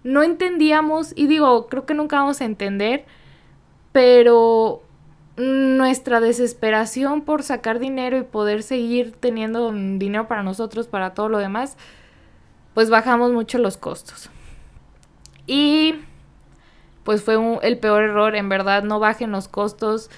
No 0.06 0.24
entendíamos, 0.24 1.12
y 1.18 1.28
digo, 1.28 1.68
creo 1.68 1.86
que 1.86 1.96
nunca 1.96 2.16
vamos 2.16 2.40
a 2.40 2.46
entender, 2.46 3.04
pero 3.92 4.84
nuestra 5.40 6.20
desesperación 6.20 7.22
por 7.22 7.44
sacar 7.44 7.80
dinero 7.80 8.18
y 8.18 8.24
poder 8.24 8.62
seguir 8.62 9.14
teniendo 9.14 9.72
dinero 9.72 10.28
para 10.28 10.44
nosotros, 10.44 10.88
para 10.88 11.14
todo 11.14 11.30
lo 11.30 11.38
demás, 11.38 11.78
pues 12.74 12.90
bajamos 12.90 13.32
mucho 13.32 13.58
los 13.58 13.78
costos. 13.78 14.30
Y 15.48 15.96
pues 17.04 17.24
fue 17.24 17.38
el 17.64 17.80
peor 17.80 18.04
error, 18.04 18.36
en 18.36 18.50
verdad, 18.50 18.84
no 18.84 19.00
bajen 19.00 19.32
los 19.32 19.48
costos. 19.48 20.10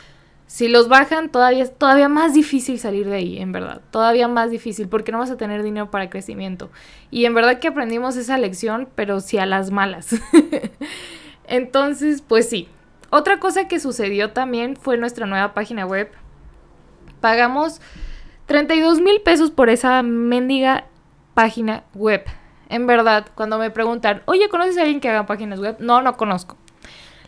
Si 0.48 0.68
los 0.68 0.90
bajan, 0.90 1.30
todavía 1.30 1.64
es 1.64 1.78
todavía 1.78 2.10
más 2.10 2.34
difícil 2.34 2.80
salir 2.80 3.08
de 3.08 3.16
ahí, 3.16 3.38
en 3.38 3.54
verdad. 3.54 3.82
Todavía 3.92 4.28
más 4.28 4.52
difícil, 4.52 4.90
porque 4.90 5.14
no 5.14 5.20
vas 5.20 5.32
a 5.32 5.38
tener 5.38 5.64
dinero 5.64 5.90
para 5.90 6.10
crecimiento. 6.10 6.70
Y 7.10 7.24
en 7.26 7.34
verdad 7.34 7.60
que 7.60 7.70
aprendimos 7.70 8.18
esa 8.18 8.38
lección, 8.38 8.90
pero 8.96 9.22
sí 9.22 9.38
a 9.38 9.46
las 9.46 9.72
malas. 9.72 10.16
Entonces, 11.48 12.22
pues 12.22 12.50
sí, 12.50 12.68
otra 13.12 13.40
cosa 13.40 13.68
que 13.68 13.80
sucedió 13.80 14.32
también 14.32 14.76
fue 14.78 14.98
nuestra 14.98 15.26
nueva 15.26 15.54
página 15.54 15.86
web. 15.86 16.10
Pagamos 17.20 17.82
32 18.48 19.02
mil 19.02 19.22
pesos 19.22 19.52
por 19.52 19.70
esa 19.70 20.02
mendiga 20.02 20.86
página 21.34 21.84
web. 21.94 22.24
En 22.70 22.88
verdad, 22.88 23.28
cuando 23.36 23.58
me 23.58 23.70
preguntan, 23.70 24.24
oye, 24.26 24.48
¿conoces 24.48 24.78
a 24.78 24.84
alguien 24.84 25.02
que 25.02 25.10
haga 25.10 25.26
páginas 25.26 25.60
web? 25.60 25.76
No, 25.80 26.02
no 26.02 26.16
conozco. 26.16 26.56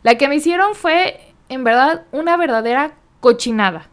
La 0.03 0.15
que 0.15 0.29
me 0.29 0.35
hicieron 0.35 0.73
fue, 0.73 1.33
en 1.49 1.65
verdad, 1.65 2.05
una 2.13 2.37
verdadera 2.37 2.93
cochinada. 3.19 3.89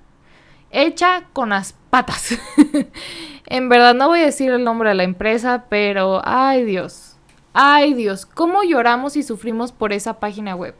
Hecha 0.71 1.25
con 1.33 1.49
las 1.49 1.73
patas. 1.91 2.39
en 3.47 3.69
verdad, 3.69 3.95
no 3.95 4.07
voy 4.07 4.21
a 4.21 4.27
decir 4.27 4.53
el 4.53 4.63
nombre 4.63 4.91
de 4.91 4.95
la 4.95 5.03
empresa, 5.03 5.65
pero, 5.69 6.23
ay 6.25 6.65
Dios. 6.65 7.17
Ay 7.53 7.95
Dios, 7.95 8.27
¿cómo 8.27 8.63
lloramos 8.63 9.17
y 9.17 9.25
sufrimos 9.25 9.73
por 9.73 9.93
esa 9.93 10.21
página 10.21 10.55
web? 10.55 10.77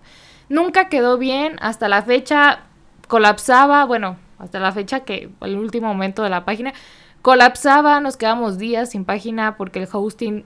Nunca 0.51 0.89
quedó 0.89 1.17
bien, 1.17 1.57
hasta 1.61 1.89
la 1.89 2.03
fecha 2.03 2.65
colapsaba, 3.07 3.85
bueno, 3.85 4.17
hasta 4.41 4.59
la 4.59 4.73
fecha 4.73 5.01
que 5.01 5.31
el 5.43 5.57
último 5.57 5.87
momento 5.87 6.25
de 6.25 6.29
la 6.29 6.45
página 6.45 6.75
colapsaba, 7.23 8.01
nos 8.01 8.17
quedamos 8.17 8.59
días 8.59 8.91
sin 8.91 9.05
página 9.05 9.57
porque 9.57 9.79
el 9.79 9.89
hosting 9.91 10.45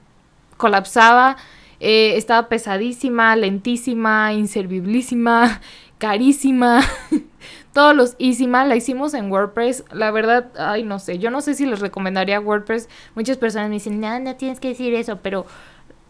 colapsaba, 0.58 1.38
eh, 1.80 2.18
estaba 2.18 2.50
pesadísima, 2.50 3.34
lentísima, 3.34 4.34
inserviblísima, 4.34 5.62
carísima, 5.98 6.82
todos 7.72 7.96
los 7.96 8.14
ísima, 8.18 8.66
la 8.66 8.76
hicimos 8.76 9.14
en 9.14 9.32
WordPress, 9.32 9.84
la 9.90 10.10
verdad, 10.10 10.50
ay 10.58 10.82
no 10.82 10.98
sé, 10.98 11.18
yo 11.18 11.30
no 11.30 11.40
sé 11.40 11.54
si 11.54 11.64
les 11.64 11.80
recomendaría 11.80 12.40
WordPress, 12.40 12.90
muchas 13.14 13.38
personas 13.38 13.70
me 13.70 13.76
dicen, 13.76 14.00
no, 14.00 14.20
no 14.20 14.36
tienes 14.36 14.60
que 14.60 14.68
decir 14.68 14.92
eso, 14.92 15.20
pero 15.22 15.46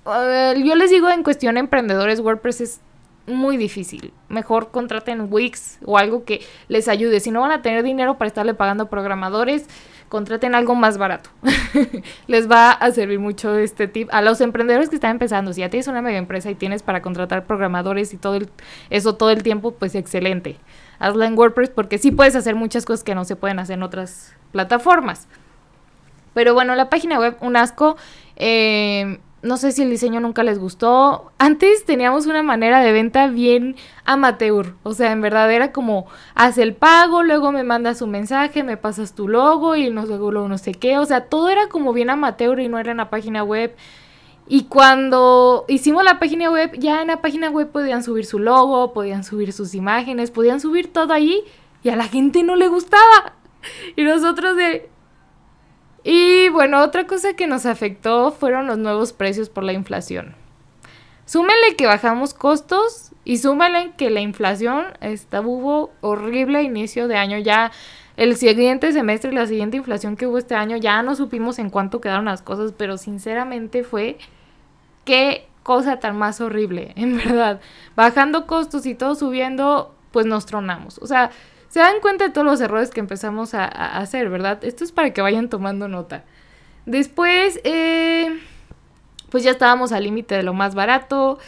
yo 0.05 0.75
les 0.75 0.91
digo 0.91 1.09
en 1.11 1.23
cuestión 1.23 1.57
emprendedores, 1.57 2.19
WordPress 2.19 2.61
es 2.61 2.81
muy 3.27 3.57
difícil. 3.57 4.13
Mejor 4.29 4.71
contraten 4.71 5.29
Wix 5.31 5.79
o 5.85 5.99
algo 5.99 6.25
que 6.25 6.43
les 6.69 6.89
ayude. 6.89 7.21
Si 7.21 7.31
no 7.31 7.41
van 7.41 7.53
a 7.53 7.63
tener 7.63 7.83
dinero 7.83 8.19
para 8.19 8.29
estarle 8.29 8.55
pagando 8.55 8.89
programadores, 8.89 9.67
contraten 10.09 10.55
algo 10.55 10.75
más 10.75 10.99
barato. 10.99 11.31
les 12.27 12.51
va 12.51 12.71
a 12.71 12.91
servir 12.93 13.19
mucho 13.19 13.57
este 13.57 13.89
tip 13.89 14.09
a 14.13 14.23
los 14.23 14.41
emprendedores 14.41 14.89
que 14.89 14.97
están 14.97 15.13
empezando. 15.13 15.53
Si 15.53 15.61
ya 15.61 15.71
tienes 15.71 15.89
una 15.89 16.03
mega 16.03 16.19
empresa 16.19 16.51
y 16.51 16.55
tienes 16.55 16.83
para 16.83 17.03
contratar 17.03 17.47
programadores 17.47 18.13
y 18.13 18.17
todo 18.17 18.39
eso 18.91 19.15
todo 19.17 19.31
el 19.31 19.43
tiempo, 19.43 19.73
pues 19.73 19.95
excelente. 19.95 20.57
Hazla 20.99 21.27
en 21.27 21.39
WordPress 21.39 21.71
porque 21.71 21.99
sí 21.99 22.11
puedes 22.11 22.37
hacer 22.37 22.55
muchas 22.55 22.85
cosas 22.85 23.05
que 23.05 23.15
no 23.15 23.25
se 23.25 23.37
pueden 23.37 23.59
hacer 23.59 23.75
en 23.75 23.83
otras 23.83 24.35
plataformas. 24.53 25.29
Pero 26.35 26.53
bueno, 26.55 26.75
la 26.75 26.91
página 26.91 27.19
web, 27.19 27.37
un 27.41 27.57
asco. 27.57 27.97
Eh, 28.37 29.19
no 29.45 29.59
sé 29.59 29.73
si 29.73 29.83
el 29.83 29.91
diseño 29.91 30.21
nunca 30.21 30.43
les 30.43 30.59
gustó. 30.59 31.31
Antes 31.39 31.85
teníamos 31.85 32.27
una 32.27 32.43
manera 32.43 32.81
de 32.81 32.93
venta 32.93 33.29
bien 33.29 33.77
amateur. 34.07 34.75
O 34.83 34.95
sea, 34.95 35.13
en 35.13 35.21
verdad 35.21 35.53
era 35.53 35.71
como, 35.71 36.07
haz 36.35 36.57
el 36.57 36.75
pago, 36.75 37.23
luego 37.23 37.53
me 37.53 37.63
mandas 37.63 38.01
un 38.01 38.11
mensaje, 38.11 38.65
me 38.65 38.79
pasas 38.79 39.15
tu 39.15 39.29
logo 39.29 39.77
y 39.77 39.91
sé, 40.07 40.49
no 40.49 40.59
sé 40.59 40.73
qué. 40.73 40.99
O 40.99 41.05
sea, 41.05 41.27
todo 41.27 41.51
era 41.51 41.69
como 41.69 41.93
bien 41.93 42.09
amateur 42.09 42.59
y 42.59 42.69
no 42.69 42.79
era 42.79 42.93
en 42.93 42.97
la 42.97 43.11
página 43.11 43.45
web. 43.45 43.77
Y 44.49 44.65
cuando 44.65 45.67
hicimos 45.69 46.05
la 46.05 46.19
página 46.19 46.51
web, 46.51 46.73
ya 46.79 47.03
en 47.03 47.09
la 47.09 47.21
página 47.21 47.51
web 47.51 47.71
podían 47.71 48.03
subir 48.03 48.25
su 48.25 48.39
logo, 48.39 48.95
podían 48.95 49.25
subir 49.25 49.53
sus 49.53 49.75
imágenes, 49.75 50.31
podían 50.31 50.61
subir 50.61 50.91
todo 50.93 51.13
ahí 51.13 51.45
y 51.83 51.91
a 51.91 51.97
la 51.97 52.05
gente 52.05 52.43
no 52.43 52.57
le 52.57 52.69
gustaba. 52.69 53.35
Y 53.97 54.03
nosotros 54.05 54.57
de, 54.57 54.91
y 56.05 56.51
bueno, 56.51 56.83
otra 56.83 57.07
cosa 57.07 57.33
que 57.33 57.47
nos 57.47 57.65
afectó 57.65 58.31
fueron 58.31 58.67
los 58.67 58.77
nuevos 58.77 59.15
precios 59.15 59.49
por 59.49 59.65
la 59.65 59.73
inflación. 59.73 60.35
Súmenle 61.25 61.77
que 61.77 61.87
bajamos 61.87 62.35
costos 62.35 63.13
y 63.25 63.39
súmenle 63.39 63.93
que 63.97 64.11
la 64.11 64.21
inflación 64.21 64.85
está, 65.01 65.41
hubo 65.41 65.91
horrible 66.03 66.63
inicio 66.63 67.09
de 67.09 67.17
año. 67.17 67.39
Ya 67.39 67.73
el 68.19 68.37
siguiente 68.37 68.93
semestre 68.93 69.33
la 69.33 69.47
siguiente 69.47 69.79
inflación 69.79 70.17
que 70.17 70.27
hubo 70.27 70.37
este 70.37 70.55
año 70.55 70.77
ya 70.77 71.03
no 71.03 71.17
supimos 71.17 71.59
en 71.59 71.71
cuánto 71.71 72.03
quedaron 72.03 72.27
las 72.27 72.43
cosas, 72.43 72.75
pero 72.77 72.99
sinceramente 72.99 73.83
fue 73.83 74.19
qué 75.07 75.49
cosa 75.63 75.99
tan 75.99 76.19
más 76.19 76.43
horrible, 76.43 76.93
en 76.97 77.17
verdad. 77.17 77.61
Bajando 77.97 78.47
costos 78.47 78.85
y 78.85 78.95
todo 78.95 79.15
subiendo, 79.15 79.95
pues 80.13 80.27
nos 80.27 80.45
tronamos. 80.45 80.99
O 80.99 81.07
sea, 81.07 81.31
se 81.75 81.81
dan 81.81 81.99
cuenta 82.01 82.23
de 82.23 82.31
todos 82.31 82.45
los 82.45 82.61
errores 82.61 82.91
que 82.91 83.01
empezamos 83.01 83.53
a, 83.53 83.65
hacer, 83.65 84.31
¿verdad? 84.31 84.63
Esto 84.63 84.85
es 84.85 84.93
para 84.93 85.13
que 85.13 85.21
vayan 85.21 85.49
tomando 85.49 85.89
nota. 85.89 86.23
Después, 86.87 87.59
eh, 87.65 88.41
pues 89.29 89.43
ya 89.43 89.51
estábamos 89.51 89.91
al 89.91 90.05
límite 90.05 90.37
de 90.37 90.45
lo 90.45 90.55
más 90.55 90.77
barato. 90.77 91.41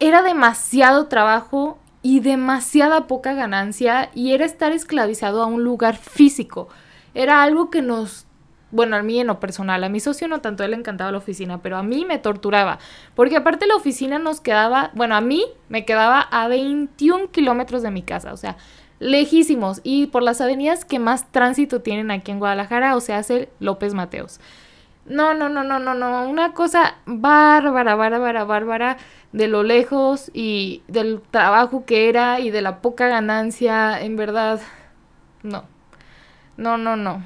Era 0.00 0.24
demasiado 0.24 1.06
trabajo 1.06 1.78
y 2.02 2.18
demasiada 2.18 3.06
poca 3.06 3.32
ganancia 3.34 4.10
y 4.12 4.32
era 4.32 4.44
estar 4.44 4.72
esclavizado 4.72 5.40
a 5.40 5.46
un 5.46 5.62
lugar 5.62 5.96
físico. 5.96 6.66
Era 7.14 7.44
algo 7.44 7.70
que 7.70 7.80
nos 7.80 8.26
bueno, 8.72 8.96
a 8.96 9.02
mí 9.02 9.18
en 9.18 9.26
lo 9.26 9.40
personal, 9.40 9.82
a 9.82 9.88
mi 9.88 9.98
socio 9.98 10.28
no 10.28 10.40
tanto, 10.40 10.62
él 10.62 10.70
le 10.70 10.76
encantaba 10.76 11.10
la 11.10 11.18
oficina, 11.18 11.60
pero 11.60 11.76
a 11.76 11.82
mí 11.82 12.04
me 12.04 12.18
torturaba, 12.18 12.78
porque 13.16 13.36
aparte 13.36 13.66
la 13.66 13.74
oficina 13.74 14.20
nos 14.20 14.40
quedaba, 14.40 14.92
bueno, 14.94 15.16
a 15.16 15.20
mí 15.20 15.44
me 15.68 15.84
quedaba 15.84 16.20
a 16.20 16.46
21 16.46 17.32
kilómetros 17.32 17.82
de 17.82 17.90
mi 17.90 18.02
casa, 18.02 18.32
o 18.32 18.36
sea, 18.36 18.56
lejísimos 19.00 19.80
y 19.82 20.06
por 20.06 20.22
las 20.22 20.40
avenidas 20.40 20.84
que 20.84 21.00
más 21.00 21.32
tránsito 21.32 21.80
tienen 21.80 22.12
aquí 22.12 22.30
en 22.30 22.38
Guadalajara, 22.38 22.94
o 22.94 23.00
sea, 23.00 23.18
hace 23.18 23.48
López 23.58 23.94
Mateos. 23.94 24.38
No, 25.06 25.34
no, 25.34 25.48
no, 25.48 25.64
no, 25.64 25.80
no, 25.80 25.94
no, 25.94 26.28
una 26.28 26.52
cosa 26.52 26.98
bárbara, 27.06 27.96
bárbara, 27.96 28.44
bárbara 28.44 28.98
de 29.32 29.48
lo 29.48 29.62
lejos 29.62 30.30
y 30.34 30.82
del 30.86 31.20
trabajo 31.30 31.84
que 31.84 32.08
era 32.08 32.38
y 32.38 32.50
de 32.50 32.62
la 32.62 32.80
poca 32.80 33.08
ganancia, 33.08 34.00
en 34.00 34.16
verdad, 34.16 34.60
no, 35.42 35.64
no, 36.56 36.76
no, 36.76 36.94
no. 36.94 37.24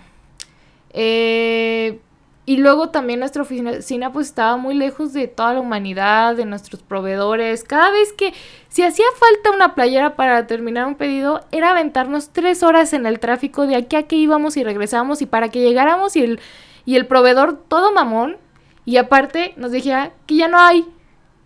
Eh, 0.90 1.98
y 2.46 2.58
luego 2.58 2.90
también 2.90 3.20
nuestra 3.20 3.42
oficina 3.42 4.12
pues 4.12 4.26
estaba 4.26 4.56
muy 4.56 4.74
lejos 4.74 5.12
de 5.14 5.28
toda 5.28 5.54
la 5.54 5.60
humanidad, 5.60 6.36
de 6.36 6.44
nuestros 6.44 6.82
proveedores. 6.82 7.64
Cada 7.64 7.90
vez 7.90 8.12
que 8.12 8.34
si 8.68 8.82
hacía 8.82 9.06
falta 9.16 9.50
una 9.50 9.74
playera 9.74 10.14
para 10.14 10.46
terminar 10.46 10.86
un 10.86 10.94
pedido, 10.94 11.40
era 11.52 11.70
aventarnos 11.70 12.30
tres 12.30 12.62
horas 12.62 12.92
en 12.92 13.06
el 13.06 13.18
tráfico 13.18 13.66
de 13.66 13.76
aquí 13.76 13.96
a 13.96 14.02
que 14.02 14.16
íbamos 14.16 14.56
y 14.58 14.64
regresábamos 14.64 15.22
y 15.22 15.26
para 15.26 15.48
que 15.48 15.62
llegáramos 15.62 16.16
y 16.16 16.22
el, 16.22 16.40
y 16.84 16.96
el 16.96 17.06
proveedor 17.06 17.56
todo 17.68 17.92
mamón 17.92 18.36
y 18.84 18.98
aparte 18.98 19.54
nos 19.56 19.72
decía 19.72 20.12
que 20.26 20.36
ya 20.36 20.48
no 20.48 20.58
hay, 20.58 20.84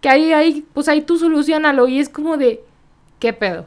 que 0.01 0.09
ahí, 0.09 0.33
ahí, 0.33 0.67
pues 0.75 0.89
ahí 0.89 1.03
tú 1.03 1.17
solucionalo 1.17 1.87
y 1.87 2.01
es 2.01 2.09
como 2.09 2.37
de, 2.37 2.61
¿qué 3.21 3.33
pedo? 3.33 3.67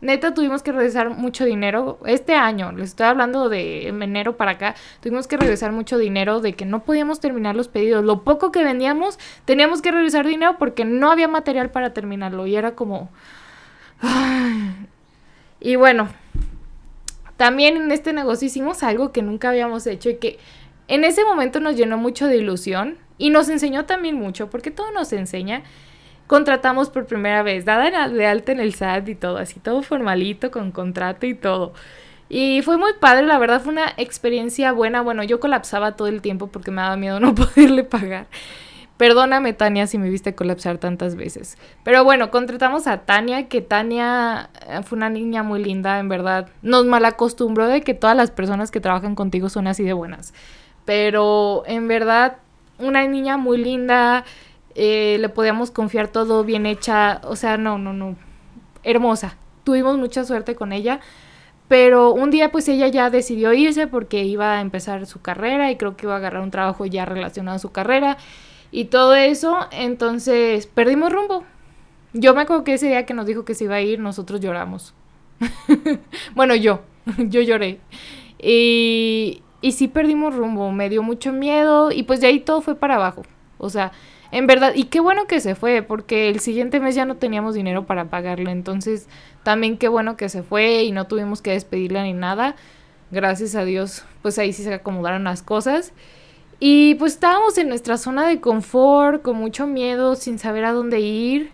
Neta 0.00 0.34
tuvimos 0.34 0.62
que 0.62 0.72
regresar 0.72 1.10
mucho 1.10 1.44
dinero. 1.44 1.98
Este 2.06 2.34
año, 2.34 2.72
les 2.72 2.90
estoy 2.90 3.06
hablando 3.06 3.48
de 3.48 3.88
enero 3.88 4.36
para 4.36 4.52
acá, 4.52 4.74
tuvimos 5.00 5.26
que 5.26 5.36
regresar 5.36 5.72
mucho 5.72 5.98
dinero 5.98 6.40
de 6.40 6.54
que 6.54 6.64
no 6.64 6.84
podíamos 6.84 7.20
terminar 7.20 7.56
los 7.56 7.68
pedidos. 7.68 8.04
Lo 8.04 8.22
poco 8.24 8.52
que 8.52 8.64
vendíamos, 8.64 9.18
teníamos 9.44 9.82
que 9.82 9.90
regresar 9.92 10.26
dinero 10.26 10.56
porque 10.58 10.84
no 10.84 11.10
había 11.10 11.28
material 11.28 11.70
para 11.70 11.92
terminarlo. 11.92 12.46
Y 12.46 12.56
era 12.56 12.74
como... 12.74 13.10
Y 15.62 15.76
bueno, 15.76 16.08
también 17.36 17.76
en 17.76 17.92
este 17.92 18.14
negocio 18.14 18.46
hicimos 18.46 18.82
algo 18.82 19.12
que 19.12 19.20
nunca 19.20 19.50
habíamos 19.50 19.86
hecho 19.86 20.08
y 20.08 20.16
que 20.16 20.38
en 20.88 21.04
ese 21.04 21.24
momento 21.24 21.60
nos 21.60 21.76
llenó 21.76 21.98
mucho 21.98 22.26
de 22.26 22.36
ilusión 22.36 22.98
y 23.16 23.30
nos 23.30 23.48
enseñó 23.48 23.84
también 23.84 24.16
mucho, 24.16 24.50
porque 24.50 24.70
todo 24.70 24.90
nos 24.92 25.12
enseña 25.12 25.62
contratamos 26.30 26.90
por 26.90 27.06
primera 27.06 27.42
vez, 27.42 27.64
dada 27.64 28.08
de 28.08 28.24
alta 28.24 28.52
en 28.52 28.60
el 28.60 28.72
SAT 28.72 29.08
y 29.08 29.14
todo, 29.16 29.38
así 29.38 29.58
todo 29.58 29.82
formalito, 29.82 30.52
con 30.52 30.70
contrato 30.70 31.26
y 31.26 31.34
todo. 31.34 31.72
Y 32.28 32.62
fue 32.62 32.76
muy 32.76 32.92
padre, 33.00 33.26
la 33.26 33.36
verdad 33.36 33.60
fue 33.60 33.72
una 33.72 33.92
experiencia 33.96 34.70
buena. 34.70 35.02
Bueno, 35.02 35.24
yo 35.24 35.40
colapsaba 35.40 35.96
todo 35.96 36.06
el 36.06 36.22
tiempo 36.22 36.46
porque 36.46 36.70
me 36.70 36.82
daba 36.82 36.96
miedo 36.96 37.18
no 37.20 37.34
poderle 37.34 37.82
pagar. 37.82 38.28
Perdóname, 38.96 39.54
Tania, 39.54 39.88
si 39.88 39.98
me 39.98 40.08
viste 40.08 40.36
colapsar 40.36 40.78
tantas 40.78 41.16
veces. 41.16 41.58
Pero 41.82 42.04
bueno, 42.04 42.30
contratamos 42.30 42.86
a 42.86 42.98
Tania, 42.98 43.48
que 43.48 43.60
Tania 43.60 44.50
eh, 44.68 44.82
fue 44.84 44.98
una 44.98 45.10
niña 45.10 45.42
muy 45.42 45.60
linda, 45.60 45.98
en 45.98 46.08
verdad. 46.08 46.48
Nos 46.62 46.86
malacostumbró 46.86 47.66
de 47.66 47.80
que 47.80 47.94
todas 47.94 48.16
las 48.16 48.30
personas 48.30 48.70
que 48.70 48.78
trabajan 48.78 49.16
contigo 49.16 49.48
son 49.48 49.66
así 49.66 49.82
de 49.82 49.94
buenas. 49.94 50.32
Pero 50.84 51.64
en 51.66 51.88
verdad, 51.88 52.36
una 52.78 53.04
niña 53.08 53.36
muy 53.36 53.58
linda, 53.58 54.24
eh, 54.74 55.18
le 55.20 55.28
podíamos 55.28 55.70
confiar 55.70 56.08
todo 56.08 56.44
bien 56.44 56.66
hecha, 56.66 57.20
o 57.24 57.36
sea, 57.36 57.56
no, 57.56 57.78
no, 57.78 57.92
no, 57.92 58.16
hermosa. 58.82 59.36
tuvimos 59.64 59.98
mucha 59.98 60.24
suerte 60.24 60.54
con 60.54 60.72
ella. 60.72 61.00
Pero 61.70 62.12
un 62.12 62.32
día 62.32 62.50
pues 62.50 62.66
ella 62.68 62.88
ya 62.88 63.10
decidió 63.10 63.52
irse 63.52 63.86
porque 63.86 64.24
iba 64.24 64.58
a 64.58 64.60
empezar 64.60 65.06
su 65.06 65.20
carrera 65.22 65.70
y 65.70 65.76
creo 65.76 65.96
que 65.96 66.06
iba 66.06 66.14
a 66.14 66.16
agarrar 66.16 66.42
un 66.42 66.50
trabajo 66.50 66.84
ya 66.84 67.04
relacionado 67.04 67.54
a 67.56 67.60
su 67.60 67.70
carrera 67.70 68.16
y 68.72 68.86
todo 68.86 69.14
eso. 69.14 69.56
Entonces 69.70 70.66
perdimos 70.66 71.12
rumbo. 71.12 71.44
Yo 72.12 72.34
me 72.34 72.42
acuerdo 72.42 72.64
que 72.64 72.74
ese 72.74 72.88
día 72.88 73.06
que 73.06 73.14
nos 73.14 73.24
dijo 73.24 73.44
que 73.44 73.54
se 73.54 73.64
iba 73.64 73.76
a 73.76 73.82
ir, 73.82 74.00
nosotros 74.00 74.40
lloramos. 74.40 74.94
bueno, 76.34 76.56
yo, 76.56 76.80
yo 77.18 77.40
lloré. 77.40 77.78
Y, 78.40 79.44
y 79.60 79.70
sí 79.70 79.86
perdimos 79.86 80.34
rumbo, 80.34 80.72
me 80.72 80.88
dio 80.88 81.04
mucho 81.04 81.32
miedo 81.32 81.92
y 81.92 82.02
pues 82.02 82.20
de 82.20 82.26
ahí 82.26 82.40
todo 82.40 82.62
fue 82.62 82.74
para 82.74 82.96
abajo. 82.96 83.22
O 83.58 83.70
sea, 83.70 83.92
en 84.32 84.46
verdad, 84.46 84.72
y 84.74 84.84
qué 84.84 85.00
bueno 85.00 85.26
que 85.26 85.40
se 85.40 85.54
fue, 85.54 85.82
porque 85.82 86.28
el 86.28 86.40
siguiente 86.40 86.78
mes 86.80 86.94
ya 86.94 87.04
no 87.04 87.16
teníamos 87.16 87.54
dinero 87.54 87.86
para 87.86 88.06
pagarle. 88.06 88.50
Entonces, 88.52 89.08
también 89.42 89.76
qué 89.76 89.88
bueno 89.88 90.16
que 90.16 90.28
se 90.28 90.42
fue 90.42 90.84
y 90.84 90.92
no 90.92 91.06
tuvimos 91.06 91.42
que 91.42 91.50
despedirla 91.50 92.04
ni 92.04 92.12
nada. 92.12 92.54
Gracias 93.10 93.56
a 93.56 93.64
Dios, 93.64 94.04
pues 94.22 94.38
ahí 94.38 94.52
sí 94.52 94.62
se 94.62 94.72
acomodaron 94.72 95.24
las 95.24 95.42
cosas. 95.42 95.92
Y 96.60 96.94
pues 96.96 97.14
estábamos 97.14 97.58
en 97.58 97.68
nuestra 97.68 97.96
zona 97.96 98.28
de 98.28 98.40
confort, 98.40 99.22
con 99.22 99.36
mucho 99.36 99.66
miedo, 99.66 100.14
sin 100.14 100.38
saber 100.38 100.64
a 100.64 100.72
dónde 100.72 101.00
ir. 101.00 101.50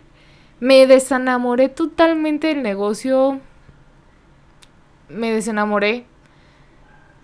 Me 0.59 0.85
desenamoré 0.85 1.69
totalmente 1.69 2.47
del 2.47 2.61
negocio. 2.61 3.39
Me 5.09 5.31
desenamoré 5.31 6.05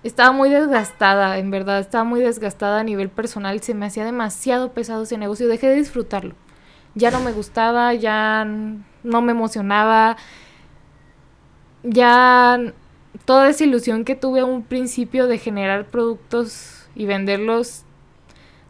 estaba 0.03 0.31
muy 0.31 0.49
desgastada, 0.49 1.37
en 1.37 1.49
verdad, 1.49 1.79
estaba 1.79 2.03
muy 2.03 2.21
desgastada 2.21 2.81
a 2.81 2.83
nivel 2.83 3.09
personal, 3.09 3.61
se 3.61 3.73
me 3.73 3.85
hacía 3.85 4.05
demasiado 4.05 4.73
pesado 4.73 5.03
ese 5.03 5.17
negocio, 5.17 5.47
dejé 5.47 5.69
de 5.69 5.75
disfrutarlo. 5.75 6.35
Ya 6.95 7.09
no 7.09 7.21
me 7.21 7.31
gustaba, 7.31 7.93
ya 7.93 8.45
no 8.45 9.21
me 9.21 9.31
emocionaba, 9.31 10.17
ya 11.83 12.59
toda 13.25 13.49
esa 13.49 13.63
ilusión 13.63 14.05
que 14.05 14.15
tuve 14.15 14.41
a 14.41 14.45
un 14.45 14.63
principio 14.63 15.27
de 15.27 15.37
generar 15.37 15.85
productos 15.85 16.87
y 16.95 17.05
venderlos, 17.05 17.83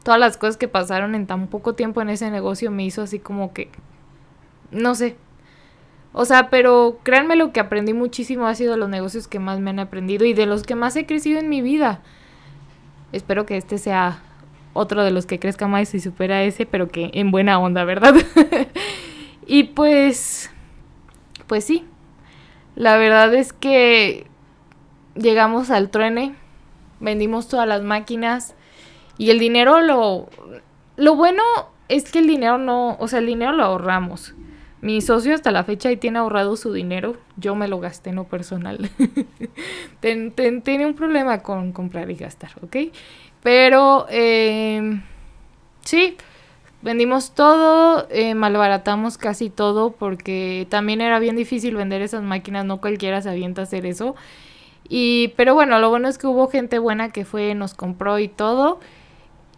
todas 0.04 0.20
las 0.20 0.38
cosas 0.38 0.58
que 0.58 0.68
pasaron 0.68 1.16
en 1.16 1.28
tan 1.28 1.48
poco 1.48 1.74
tiempo 1.74 2.02
en 2.02 2.10
ese 2.10 2.30
negocio 2.30 2.72
me 2.72 2.86
hizo 2.86 3.02
así 3.02 3.20
como 3.20 3.54
que, 3.54 3.70
no 4.72 4.96
sé, 4.96 5.18
o 6.13 6.25
sea, 6.25 6.50
pero 6.50 7.00
créanme 7.01 7.36
lo 7.36 7.51
que 7.51 7.60
aprendí 7.60 7.93
muchísimo 7.93 8.46
ha 8.46 8.53
sido 8.53 8.77
los 8.77 8.88
negocios 8.88 9.27
que 9.27 9.39
más 9.39 9.60
me 9.60 9.72
han 9.72 9.79
aprendido 9.79 10.25
y 10.25 10.34
de 10.34 10.46
los 10.46 10.62
que 10.62 10.75
más 10.75 10.96
he 10.96 11.08
crecido 11.08 11.39
en 11.39 11.50
mi 11.50 11.62
vida. 11.62 12.01
Espero 13.12 13.48
que 13.48 13.58
este 13.58 13.79
sea 13.79 14.22
otro 14.74 15.03
de 15.03 15.12
los 15.12 15.25
que 15.25 15.39
crezca 15.39 15.67
más 15.67 15.93
y 15.93 16.00
supera 16.00 16.43
ese, 16.43 16.67
pero 16.67 16.88
que 16.88 17.10
en 17.13 17.32
buena 17.32 17.60
onda, 17.60 17.84
¿verdad? 17.84 18.13
y 19.48 19.63
pues, 19.63 20.51
pues 21.48 21.65
sí, 21.65 21.84
la 22.75 22.98
verdad 22.98 23.34
es 23.34 23.51
que 23.51 24.27
llegamos 25.15 25.72
al 25.72 25.89
truene, 25.89 26.36
vendimos 27.00 27.48
todas 27.48 27.67
las 27.67 27.82
máquinas 27.82 28.55
y 29.17 29.32
el 29.32 29.39
dinero 29.39 29.82
lo... 29.82 30.29
Lo 30.96 31.15
bueno 31.15 31.41
es 31.89 32.12
que 32.12 32.20
el 32.20 32.27
dinero 32.27 32.60
no, 32.60 32.98
o 33.00 33.08
sea, 33.08 33.17
el 33.17 33.25
dinero 33.25 33.51
lo 33.51 33.63
ahorramos. 33.63 34.36
Mi 34.84 35.00
socio 35.00 35.34
hasta 35.34 35.52
la 35.52 35.63
fecha 35.63 35.88
ahí 35.88 35.96
tiene 35.96 36.20
ahorrado 36.20 36.58
su 36.58 36.74
dinero. 36.74 37.16
Yo 37.38 37.56
me 37.56 37.70
lo 37.70 37.80
gasté 37.80 38.12
no 38.12 38.25
personal. 38.25 38.90
tiene 40.02 40.86
un 40.86 40.94
problema 40.94 41.42
con 41.42 41.72
comprar 41.72 42.12
y 42.12 42.16
gastar, 42.16 42.52
¿ok? 42.62 42.75
Pero 43.42 44.08
eh, 44.10 45.00
sí, 45.86 46.18
vendimos 46.82 47.34
todo, 47.34 48.10
eh, 48.10 48.36
malbaratamos 48.36 49.18
casi 49.18 49.50
todo 49.50 49.94
porque 49.94 50.68
también 50.70 51.00
era 51.00 51.18
bien 51.20 51.38
difícil 51.38 51.78
vender 51.78 52.02
esas 52.02 52.22
máquinas, 52.22 52.66
no 52.66 52.82
cualquiera 52.82 53.22
se 53.22 53.30
avienta 53.30 53.62
a 53.62 53.63
hacer 53.63 53.86
eso. 53.86 54.18
Y, 54.90 55.30
pero 55.38 55.54
bueno, 55.54 55.80
lo 55.80 55.92
bueno 55.92 56.10
es 56.10 56.18
que 56.18 56.28
hubo 56.28 56.50
gente 56.50 56.78
buena 56.78 57.10
que 57.10 57.24
fue, 57.24 57.56
nos 57.56 57.74
compró 57.74 58.20
y 58.20 58.28
todo. 58.28 58.82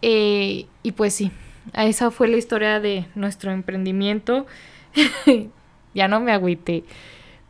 Eh, 0.02 0.66
y 0.84 0.92
pues 0.92 1.14
sí, 1.14 1.32
esa 1.74 2.12
fue 2.12 2.28
la 2.28 2.36
historia 2.36 2.78
de 2.78 3.06
nuestro 3.16 3.50
emprendimiento. 3.50 4.46
ya 5.94 6.08
no 6.08 6.20
me 6.20 6.32
agüité. 6.32 6.84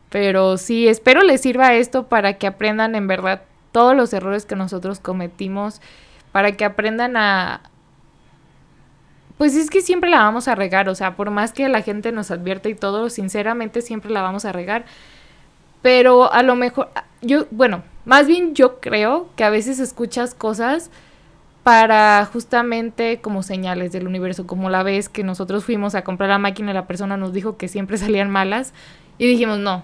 Pero 0.09 0.57
sí, 0.57 0.87
espero 0.87 1.21
les 1.23 1.41
sirva 1.41 1.73
esto 1.73 2.07
para 2.07 2.37
que 2.37 2.47
aprendan 2.47 2.95
en 2.95 3.07
verdad 3.07 3.43
todos 3.71 3.95
los 3.95 4.13
errores 4.13 4.45
que 4.45 4.55
nosotros 4.55 4.99
cometimos, 4.99 5.81
para 6.31 6.53
que 6.53 6.65
aprendan 6.65 7.17
a... 7.17 7.61
Pues 9.37 9.55
es 9.55 9.69
que 9.69 9.81
siempre 9.81 10.09
la 10.09 10.19
vamos 10.19 10.47
a 10.47 10.55
regar, 10.55 10.89
o 10.89 10.95
sea, 10.95 11.15
por 11.15 11.29
más 11.29 11.53
que 11.53 11.69
la 11.69 11.81
gente 11.81 12.11
nos 12.11 12.31
advierta 12.31 12.69
y 12.69 12.75
todo, 12.75 13.09
sinceramente 13.09 13.81
siempre 13.81 14.09
la 14.09 14.23
vamos 14.23 14.45
a 14.45 14.51
regar. 14.51 14.85
Pero 15.83 16.31
a 16.33 16.41
lo 16.41 16.55
mejor, 16.55 16.89
yo, 17.21 17.45
bueno, 17.51 17.83
más 18.05 18.25
bien 18.25 18.55
yo 18.55 18.79
creo 18.79 19.29
que 19.35 19.43
a 19.43 19.51
veces 19.51 19.77
escuchas 19.79 20.33
cosas 20.33 20.89
para 21.67 22.23
justamente 22.31 23.19
como 23.19 23.43
señales 23.43 23.91
del 23.91 24.07
universo, 24.07 24.47
como 24.47 24.69
la 24.69 24.83
vez 24.83 25.09
que 25.09 25.25
nosotros 25.25 25.65
fuimos 25.65 25.95
a 25.95 26.05
comprar 26.05 26.29
la 26.29 26.37
máquina 26.37 26.71
la 26.71 26.87
persona 26.87 27.17
nos 27.17 27.33
dijo 27.33 27.57
que 27.57 27.67
siempre 27.67 27.97
salían 27.97 28.29
malas 28.29 28.71
y 29.17 29.27
dijimos 29.27 29.59
no. 29.59 29.83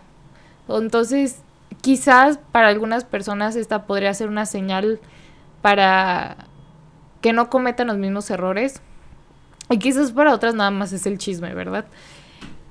Entonces, 0.70 1.42
quizás 1.82 2.40
para 2.54 2.70
algunas 2.70 3.04
personas 3.04 3.58
esta 3.58 3.86
podría 3.86 4.14
ser 4.14 4.30
una 4.30 4.46
señal 4.46 5.02
para 5.62 6.48
que 7.20 7.34
no 7.34 7.50
cometan 7.50 7.88
los 7.88 7.98
mismos 7.98 8.30
errores. 8.30 8.82
Y 9.70 9.78
quizás 9.78 10.14
para 10.14 10.34
otras 10.34 10.56
nada 10.56 10.72
más 10.72 10.94
es 10.94 11.06
el 11.06 11.18
chisme, 11.18 11.54
¿verdad? 11.54 11.84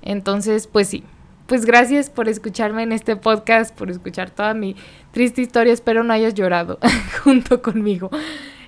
Entonces, 0.01 0.67
pues 0.67 0.89
sí. 0.89 1.05
Pues 1.49 1.67
gracias 1.67 2.09
por 2.09 2.31
escucharme 2.31 2.83
en 2.83 2.93
este 2.93 3.17
podcast, 3.17 3.77
por 3.77 3.91
escuchar 3.91 4.31
toda 4.31 4.55
mi 4.55 4.75
triste 5.11 5.43
historia. 5.43 5.75
Espero 5.75 6.03
no 6.03 6.15
hayas 6.15 6.33
llorado 6.33 6.79
junto 7.23 7.61
conmigo. 7.61 8.09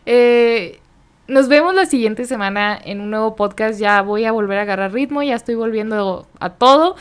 Eh, 0.07 0.81
nos 1.27 1.49
vemos 1.49 1.75
la 1.75 1.87
siguiente 1.87 2.27
semana 2.27 2.79
en 2.83 3.01
un 3.01 3.11
nuevo 3.11 3.37
podcast. 3.37 3.79
Ya 3.79 4.03
voy 4.03 4.25
a 4.25 4.33
volver 4.33 4.59
a 4.59 4.63
agarrar 4.63 4.93
ritmo, 4.93 5.23
ya 5.23 5.35
estoy 5.35 5.55
volviendo 5.55 6.27
a 6.39 6.51
todo. 6.51 6.97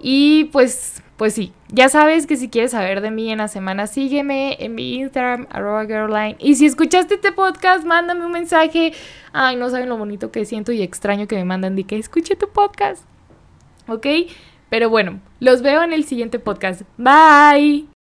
Y 0.00 0.44
pues, 0.52 1.02
pues 1.16 1.34
sí, 1.34 1.52
ya 1.68 1.88
sabes 1.88 2.26
que 2.26 2.36
si 2.36 2.48
quieres 2.48 2.72
saber 2.72 3.00
de 3.00 3.10
mí 3.10 3.30
en 3.30 3.38
la 3.38 3.48
semana, 3.48 3.86
sígueme 3.86 4.56
en 4.60 4.74
mi 4.74 4.96
Instagram, 4.96 5.46
arroba 5.50 5.86
girlline. 5.86 6.36
Y 6.38 6.56
si 6.56 6.66
escuchaste 6.66 7.14
este 7.14 7.32
podcast, 7.32 7.84
mándame 7.84 8.24
un 8.24 8.32
mensaje. 8.32 8.92
Ay, 9.32 9.56
no 9.56 9.70
saben 9.70 9.88
lo 9.88 9.96
bonito 9.96 10.30
que 10.30 10.44
siento 10.44 10.72
y 10.72 10.82
extraño 10.82 11.26
que 11.26 11.36
me 11.36 11.44
mandan 11.44 11.76
de 11.76 11.84
que 11.84 11.98
escuche 11.98 12.36
tu 12.36 12.48
podcast. 12.48 13.04
¿Ok? 13.88 14.06
Pero 14.68 14.90
bueno, 14.90 15.20
los 15.40 15.62
veo 15.62 15.82
en 15.82 15.92
el 15.92 16.04
siguiente 16.04 16.38
podcast. 16.38 16.82
Bye. 16.98 17.95